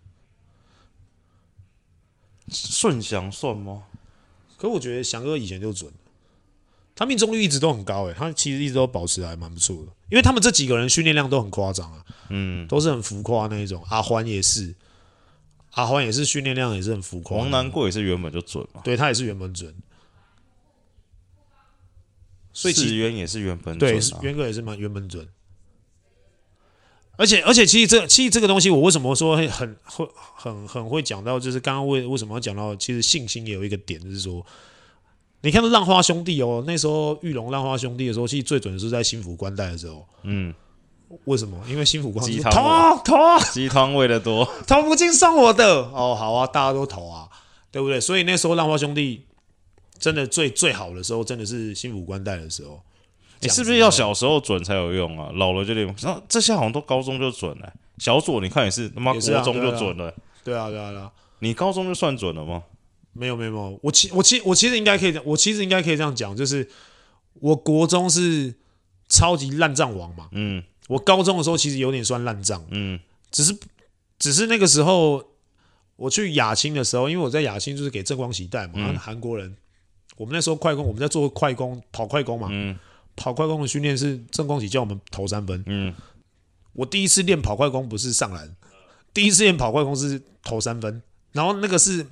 [2.50, 3.86] 顺祥算吗？
[4.56, 5.92] 可我觉得翔哥以前就准，
[6.98, 9.92] 他命中率一直都很高诶，他其实一直都保持还蛮不错的。
[10.10, 13.84] 因为他们这几个人训练量都很夸张啊，嗯，都是很浮夸那一种。
[13.88, 14.74] 阿欢也是，
[15.74, 17.38] 阿欢也是训练量也是很浮夸。
[17.38, 19.72] 王南贵也是原本就准嘛，对他也是原本准。
[22.52, 25.28] 所以志渊也是原本对，渊哥也是蛮原本准。
[27.16, 34.44] 而且而且，其实这其实这个东西，我为什么说很很会很很会讲到，就是刚刚为为什么要讲到，其实信心也有一个点，就是说，
[35.42, 40.06] 你看到浪花兄弟哦，那时候玉龙浪花兄弟的时候，其实最准的是在新府关代的时候。
[40.22, 40.52] 嗯，
[41.24, 41.58] 为什么？
[41.68, 43.14] 因为新府关鸡汤投投
[43.52, 47.28] 鸡汤喂的多，投不进送我的哦，好啊，大家都投啊，
[47.70, 48.00] 对不对？
[48.00, 49.24] 所以那时候浪花兄弟。
[50.00, 52.80] 真的最最好的时候，真的是新府关代的时候。
[53.40, 55.28] 你是不是要小时候准才有用啊？
[55.34, 55.92] 老了就练。
[56.04, 57.72] 那这些好像都高中就准了。
[57.98, 60.14] 小左你看也是，他妈高中就准了。
[60.44, 61.10] 对啊，对啊，对啊。
[61.40, 62.62] 你高中就算准了吗？
[63.18, 63.80] 没有，没有，没有。
[63.82, 66.68] 我其我其我其实应该可以，我其实应该可以这样讲，就是
[67.34, 68.54] 我国中是
[69.08, 70.28] 超级烂账王嘛。
[70.32, 70.62] 嗯。
[70.88, 72.64] 我高中的时候其实有点算烂账。
[72.70, 72.98] 嗯。
[73.30, 73.54] 只是
[74.18, 75.22] 只是那个时候
[75.96, 79.56] 我去亚青的时候，因为我在亚青就是给郑光喜带嘛，韩、嗯、国人。
[80.16, 82.48] 我们那时候快攻，我们在做快攻，跑快攻嘛。
[82.50, 82.78] 嗯。
[83.16, 85.62] 跑快攻的训练是郑光喜叫我们投三分。
[85.66, 85.94] 嗯。
[86.72, 88.56] 我第一次练跑快攻不是上篮，
[89.12, 91.02] 第一次练跑快攻是投三分。
[91.32, 92.06] 然后那个是，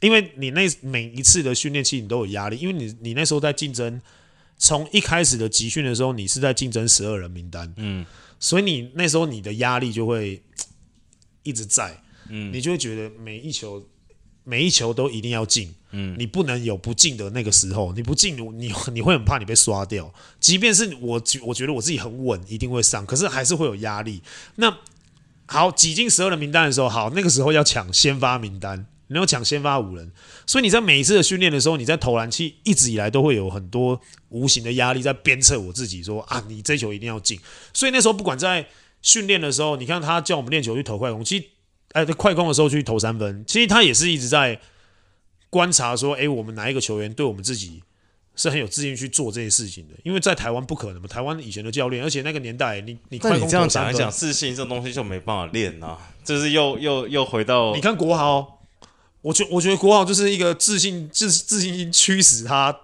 [0.00, 4.00] 因为你那每一次的训练期你都有压力，因为你你那时候在竞争，
[4.58, 7.72] 从一开始的集训的时候，你是在竞争十二人名单。
[7.76, 8.04] 嗯。
[8.38, 10.42] 所以你那时候你的压力就会
[11.42, 12.02] 一直在。
[12.28, 12.52] 嗯。
[12.52, 13.86] 你就会觉得每一球。
[14.42, 20.12] 每一球都一定要进，嗯，你不能有不进的那个时候，你不进，你你会很怕你被刷掉。
[20.40, 24.22] 即便是我我觉得我自己很稳，一定会上，可是还是会有压力。
[24.56, 24.78] 那
[25.46, 30.10] 好，挤进十二人名单的时候，好，那个时候要抢先发名单，你要抢先发五人，
[30.46, 34.00] 所以你在每一次的训练的时候，你在投篮期一直以来都会有很多
[34.30, 37.38] 无形的压力在鞭策我自己说，说啊，你这球一定要进。
[37.74, 38.66] 所以那时候不管在
[39.02, 41.44] 训练的时候，你看他叫我们练球去投快攻，其实。
[41.92, 44.56] 哎，在快攻的时候去投三分，其实他也是一直在
[45.50, 47.82] 观察说，哎，我们哪一个球员对我们自己
[48.36, 49.94] 是很有自信去做这些事情的？
[50.04, 58.59] 因为在台湾不可能嘛，台湾以前的教练，而且那个年代，你你快攻这样讲一讲，自信这种东西就没办法练啊，就是又又又回到你看国豪，
[59.22, 62.74] 我觉我觉得国豪就是一个自信自自信心驱使他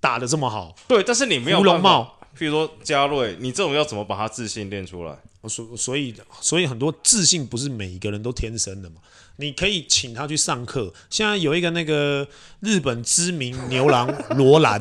[0.00, 5.16] 打的这么好，对，但是你没有办法，譬如说嘉瑞，你这种要怎么把他自信练出来？
[5.48, 8.96] 所所以所以很多自信不是每一个人都天生的嘛？
[9.36, 10.92] 你可以请他去上课。
[11.10, 12.26] 现在有一个那个
[12.60, 14.80] 日本知名牛郎罗兰，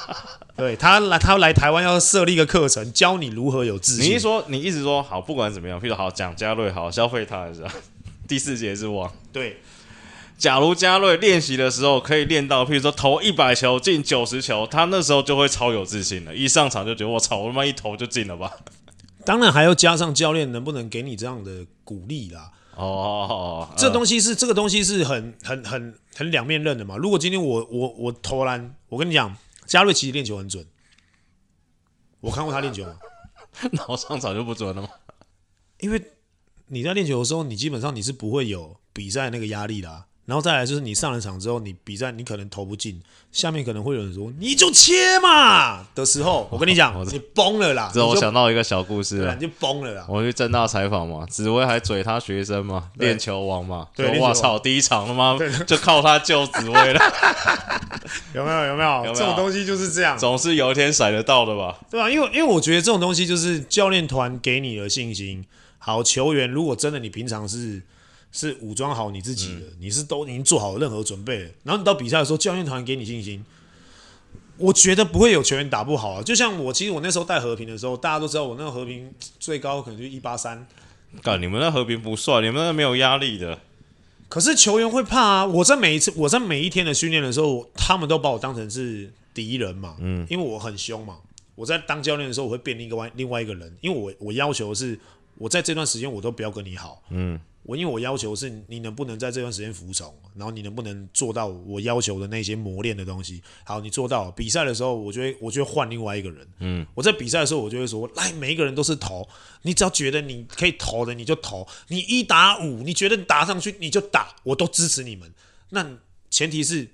[0.56, 4.10] 对他来他来台湾要设立一个课程，教你如何有自信。
[4.10, 7.72] 你一说你一直说好，不管怎么样，譬如好讲嘉瑞好消费他是吧？
[8.26, 9.60] 第四节是王对。
[10.38, 16.34] 假如嘉瑞练习的时候可以练到，譬如说投一百球进九十球，他那时候就会超有自信了。
[16.34, 18.56] 一上场就觉得我操，我他妈一投就进了吧。
[19.24, 22.52] 当然还要加上教练能不能给你这样的鼓励啦。
[22.76, 26.96] 哦，这东西是这个东西是很很很很两面刃的嘛。
[26.96, 29.36] 如果今天我我我投篮，我跟你讲，
[29.66, 30.64] 嘉瑞其实练球很准。
[32.20, 32.84] 我看过他练球，
[33.72, 34.88] 然后上场就不准了吗？
[35.80, 36.00] 因为
[36.68, 40.06] 你在练球的时候，你基本上你是不会有比赛那个压力的啊。
[40.28, 43.00] 然后再来就是你上了场之后，你比赛你可能投不进，
[43.32, 47.88] 下面可能会有人说你就切嘛的时候，我跟你讲，你崩了啦。
[47.94, 50.04] 之后我想到一个小故事了，你就崩了啦。
[50.06, 55.38] 我去正大采访嘛，紫薇还嘴他学生嘛，练球王嘛，对，我操，第一场了吗？
[55.66, 57.00] 就靠他救紫薇了。
[58.34, 58.66] 有没有？
[58.66, 59.14] 有没有？
[59.14, 61.78] 这种东西就是这样，总是有一天甩得到的吧？
[61.90, 65.42] 对啊，因为因为我觉得这种东西就是教练团给你的信心。
[65.78, 67.80] 好，球员如果真的你平常是。
[68.30, 73.44] 是武装好你自己的，嗯、你是都已经做好了任何准备了，然后你到比赛的时候，教练团给你信心，
[74.56, 76.22] 我觉得不会有球员打不好啊。
[76.22, 80.66] 就像我，其实我那时候带和平的时候，大家都知道我那个和平最高可能就一八三。
[81.22, 83.60] 干，你们那和平不算，你们那没有压力的。
[84.28, 85.46] 可是球员会怕啊！
[85.46, 89.96] 我在每一次，我在每一天的训练的时候，他们都把我当成是敌人嘛。
[90.00, 91.16] 嗯，因为我很凶嘛。
[91.54, 95.00] 我在当教练的时候，我会变另一个外另外一个人，因为我我要求是，
[95.36, 97.02] 我在这段时间我都不要跟你好。
[97.08, 97.40] 嗯。
[97.62, 103.42] 我因为我要求是你能不能在这段时间服从，然后你能不能做到我要求的那些磨练的东西。
[103.64, 106.48] 好，你做到了，比赛的时候，我就会我就会换另外一个人。
[106.60, 109.28] 嗯，我在比赛的时候，我就会说，来，每一个人都是投，
[109.62, 111.66] 你只要觉得你可以投的，你就投。
[111.88, 115.30] 你一打五，你觉得你打上去你就打，我都支持你们。
[115.70, 115.98] 那
[116.30, 116.88] 前提是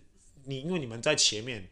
[0.44, 1.68] 你因为你们在前面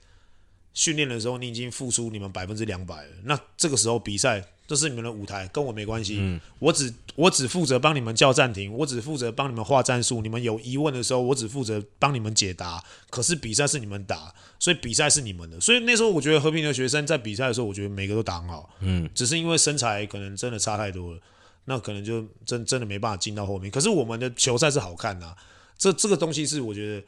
[0.74, 3.10] 训练的时候，你已经付出你们百分之两百了。
[3.24, 4.44] 那这个时候比赛。
[4.64, 6.16] 这是你们的舞台，跟我没关系。
[6.18, 10.22] 嗯、我只我只负责帮你们叫暂停，我只负责帮你们画战术。
[10.22, 12.82] 你们有疑问的时候，我只负责帮你们解答。
[13.10, 15.60] 可是比赛是你们打，所以比赛是你们的。
[15.60, 18.70] 所以那时候我觉得和平的学生在比赛的时候，我觉得每个都打很好。
[18.80, 21.20] 嗯，只是因为身材可能真的差太多了，
[21.66, 23.70] 那可能就真真的没办法进到后面。
[23.70, 25.36] 可是我们的球赛是好看的，啊，
[25.76, 27.04] 这这个东西是我觉得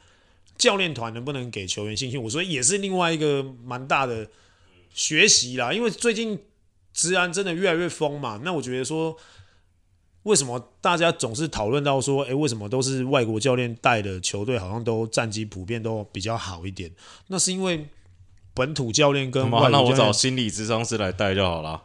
[0.57, 4.27] 教练团能不能给球员信心，我说也是另外一个蛮大的
[4.93, 5.71] 学习啦。
[5.71, 6.39] 因为最近。
[6.97, 8.39] 治安真的越来越疯嘛？
[8.41, 9.17] 那我觉得说，
[10.23, 16.89] 为什么大家总是讨论到说，哎、欸，为什么都是外国教练带的球队，好像都战绩普遍都比较好一点？
[17.27, 17.89] 那是因为
[18.53, 21.83] 本土教练跟外国教，那我找心理咨商师来带就好了。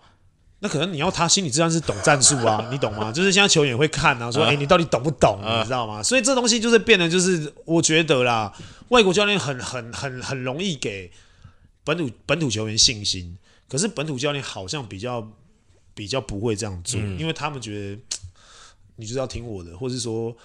[0.60, 3.10] 那可能你要他心理咨商师懂战术啊， 你懂吗？
[3.10, 5.40] 就是现在球员会看啊，说，哎、欸，你到底懂不懂？
[5.42, 6.02] 你知道吗？
[6.02, 8.52] 所以这东西就是变得，就是我觉得啦，
[8.88, 11.10] 外国教练很很很很容易给
[11.82, 13.36] 本土本土球员信心。
[13.68, 15.26] 可是本土教练好像比较
[15.94, 17.98] 比较不会这样做，嗯、因为他们觉得
[18.96, 20.36] 你就是要听我的，或是说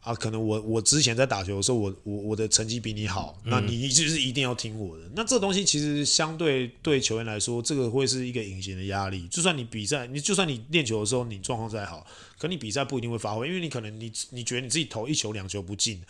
[0.00, 5.04] 啊，可能我我之前在打球的时候，我我我的成绩比你好，嗯、那你就是一定要听我的。
[5.14, 9.28] 那这东西其实相对对球员来说，这个会是一个隐形的压力。
[9.28, 12.06] 就算你比赛，你就算你练球的时候你状况再好，
[12.38, 16.00] 可你比赛不一定会发挥，因为你可能你你觉得你自己投一球两球不进。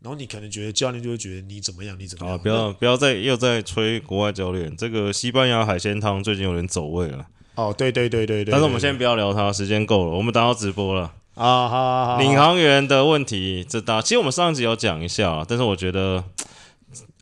[0.00, 2.34] 然后你可能觉得教练就会觉得你怎么样，你怎么样？
[2.34, 4.76] 啊，不要不要再又在吹国外教练。
[4.76, 7.24] 这个西班牙海鲜汤最近有点走位了。
[7.54, 8.50] 哦，对对对对对。
[8.50, 11.12] 但是我们先不要聊它，时间够了，我们打到直播了。
[11.34, 12.18] 啊，好好好。
[12.18, 16.24] 领航员的问题，这大其实我们上一集有讲一下，但是我觉得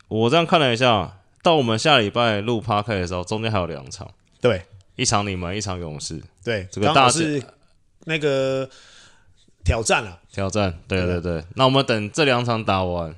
[0.09, 4.09] 我这样看了一下，到我们下礼拜录 Podcast 的时候，中间还有两场。
[4.41, 4.63] 对，
[4.97, 6.23] 一场你们，一场勇士。
[6.45, 7.43] 对，这个大是
[8.05, 8.69] 那个。
[9.63, 10.19] 挑战啊！
[10.33, 11.45] 挑战，对对对。
[11.55, 13.15] 那我们等这两场打完，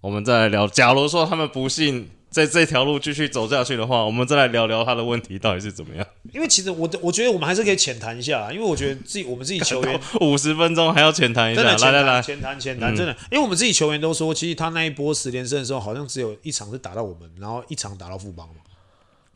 [0.00, 0.66] 我们再来聊。
[0.66, 6.04] 假如说他们不幸在这条路继续走下去的话，我们再来聊聊他的问题到底是怎么样。
[6.32, 18.54] 因为其实我我觉得我们还是可以浅谈一下，因为我觉得自己我们自己球员 五十分钟还要浅谈一下，来来来，浅谈浅谈，真的，因为我们自己球员都说，其实他那一波十连胜的时候，好像只有一场是打到我们，然后一场打到富邦嘛。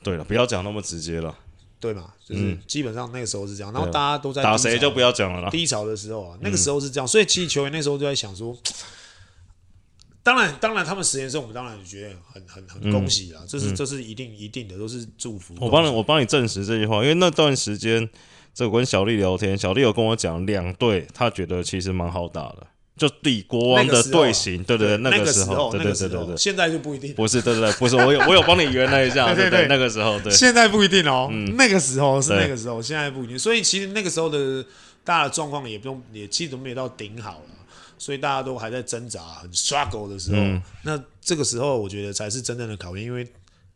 [0.03, 1.33] 对了，不要讲那么直接了。
[1.79, 5.51] 对嘛，就是基本上那个时候是这样，然后大家都在打谁就不要讲了啦。
[5.51, 8.59] 低潮的时候啊，那个时候是这样，所以其实球员那时候就在想说，
[10.29, 15.55] 当然当然他们十连胜，我们当然觉得很很很恭喜啦，这是这是一定一定的，都是祝福。
[15.59, 18.07] 我帮你我帮你证实这句话，因为那段时间，
[18.53, 22.67] 这我跟小丽聊天，小丽有跟我讲两队，他觉得其实蛮好打的。
[22.99, 27.15] 就对国王的队形，对对对，那个时候，对对对对对，现在就不一定。
[27.15, 30.31] 不是，对对对，不是，我有我有帮你圆了一下， 对对对，那个时候，对。
[30.33, 33.39] 现在不一定哦，那个时候是那个时候，现在不一定。
[33.39, 34.65] 所以其实那个时候的
[35.05, 37.48] 大家的状况也不用，也其实都没有到顶好了，
[37.99, 43.27] 所以大家都还在挣扎、很 struggle 的时候，那这个时候我觉得才是真正的考验，因为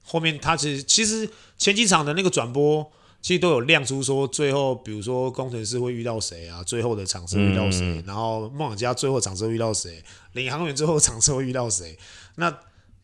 [0.04, 2.90] 后面他其实其实前几场的那个转播。
[3.22, 6.60] 其实都有亮出说，最后比如说工程师会遇到谁啊？
[6.64, 7.78] 最后的场次遇到谁？
[7.82, 10.02] 嗯、然后梦想家最后场次会遇到谁？
[10.32, 11.96] 领航员最后场次会遇到谁？
[12.34, 12.52] 那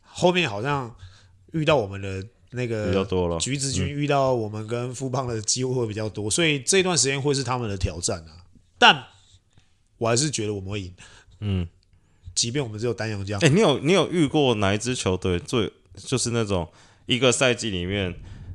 [0.02, 0.92] 后面好像
[1.52, 3.38] 遇到我们的那个比较多了。
[3.38, 8.42] 橘子君遇到我们跟富胖的机会会比较多，所以这段时间会是他们的挑战啊。
[8.76, 9.04] 但
[9.98, 10.94] 我还是觉得我们会赢。
[11.40, 11.68] 嗯，
[12.34, 13.38] 即便我们只有单阳将。
[13.40, 16.68] 哎，你有你有遇过哪一支球队最就是那种
[17.06, 18.14] 一个赛季里面？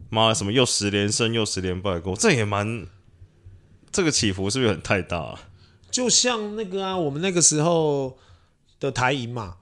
[0.10, 2.16] 妈，什么又十连胜又十连败过？
[2.16, 2.88] 这也蛮，
[3.92, 5.40] 这个起伏是不是很太大啊？
[5.90, 8.18] 就像那个啊，我们那个时候
[8.80, 9.58] 的台银嘛。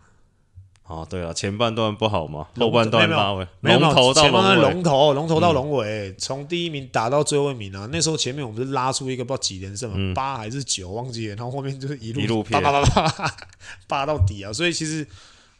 [0.92, 7.88] 哦，对啊，前半段不好嘛，后半段八位，没有龙头到龙尾，龙头龙头到龙尾，从、嗯、第一名打到最后一名啊。
[7.92, 13.36] 那时候前面我们是拉出一个不知道几连胜嘛，八、嗯、还是九忘记了，然后后面就是一路一路啪啪啪啪啪
[13.88, 14.52] 扒到底啊。
[14.54, 15.08] 所以其实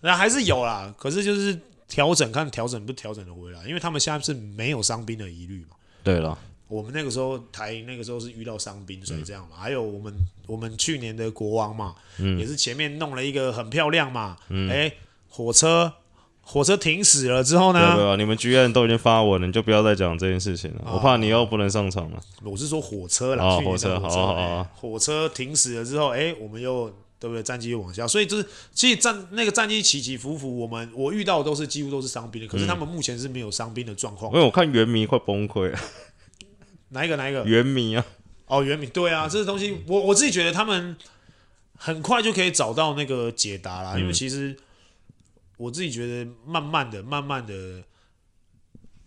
[0.02, 1.58] 那还是有啦，可是就是。
[1.92, 5.76] 调整看调整不调整的回来，因为他们现在是没有伤兵的疑虑嘛。
[6.02, 9.58] 对了，我们那个时候台那个时候是遇到伤兵，所以这样嘛。
[9.58, 10.14] 嗯、还有我们
[10.48, 14.38] 我们去年的国王嘛，嗯、也是前面弄了一个很漂亮嘛。
[14.44, 14.94] 哎、嗯欸，
[15.32, 15.92] 火车
[16.44, 17.96] 火车停驶了之后呢？
[17.96, 20.82] 对啊，你们剧院都已经发文了，你就不要再讲这件事情了。
[20.86, 22.20] 啊、我怕你又不能上场了。
[22.44, 24.68] 我是说火车啦，啊、火车，好好好。
[24.76, 27.42] 火车停驶了之后，哎、欸，我们又对不对？
[27.44, 34.34] 战绩往下，所以就是其实战那个战绩起起伏伏，我们我遇到的都是几乎都是伤兵的，可是他们目前是没有伤兵的状况。
[34.34, 35.80] 因为我看原迷快崩溃了，
[36.90, 37.46] 哪一个哪一个？
[37.46, 38.04] 原迷啊，
[38.48, 40.98] 哦，原迷，对啊，这个东西我我自己觉得他们
[41.78, 44.58] 很快就可以找到那个解答啦，因为其实
[45.62, 47.84] 我自己觉得慢慢的、慢慢的。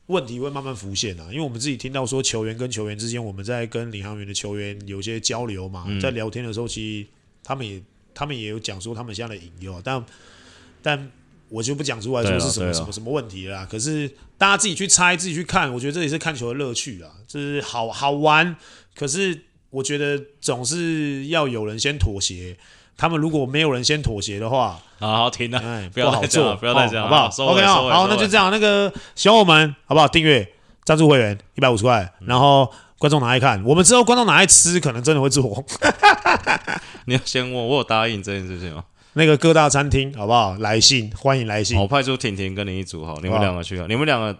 [0.08, 7.08] 问题会慢慢浮现啊，因为我们自己听到说球员跟球员之间，我们在跟领航员的球员有些交流嘛，在聊天的时候，其实
[7.42, 7.82] 他们也
[8.12, 10.04] 他们也有讲说他们现在的隐忧，但
[10.82, 11.10] 但
[11.48, 13.64] 我就不讲出来说是什么什么什么问题啦。
[13.64, 18.54] 可是大家自己去猜，自己去看，我觉得这也是看球的乐趣啊，就是好好玩。
[18.94, 19.40] 可是
[19.70, 22.58] 我觉得总是要有人先妥协。
[22.96, 28.50] 他们如果没有人先妥协的话，好好听啊，哎， 不好做，不要再这样，好不好？OK 好，好，那就这样。
[28.50, 30.06] 那个喜欢我们好不好？
[30.08, 30.48] 订阅、
[30.84, 35.64] 赞助会员一百五十块，然后观众拿来看，我们之后观众拿来吃，可能真的会做。
[37.06, 38.84] 你要先问，我有答应这件事情吗？
[39.14, 40.56] 那个各大餐厅好不好？
[40.58, 41.78] 来信，欢迎来信。
[41.78, 43.86] 我派出婷婷跟你一组，好，你们两个去啊。
[43.88, 44.36] 你们两个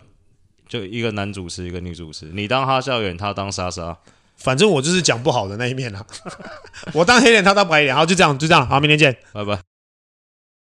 [0.69, 3.97] 就一个男主持，一个女主持，你当哈校园，他当莎莎。
[4.37, 6.05] 反正我就是讲不好的那一面啊，
[6.93, 9.74] 我当黑脸，他当白脸，好，就这样，就这样，好，明天见，拜拜。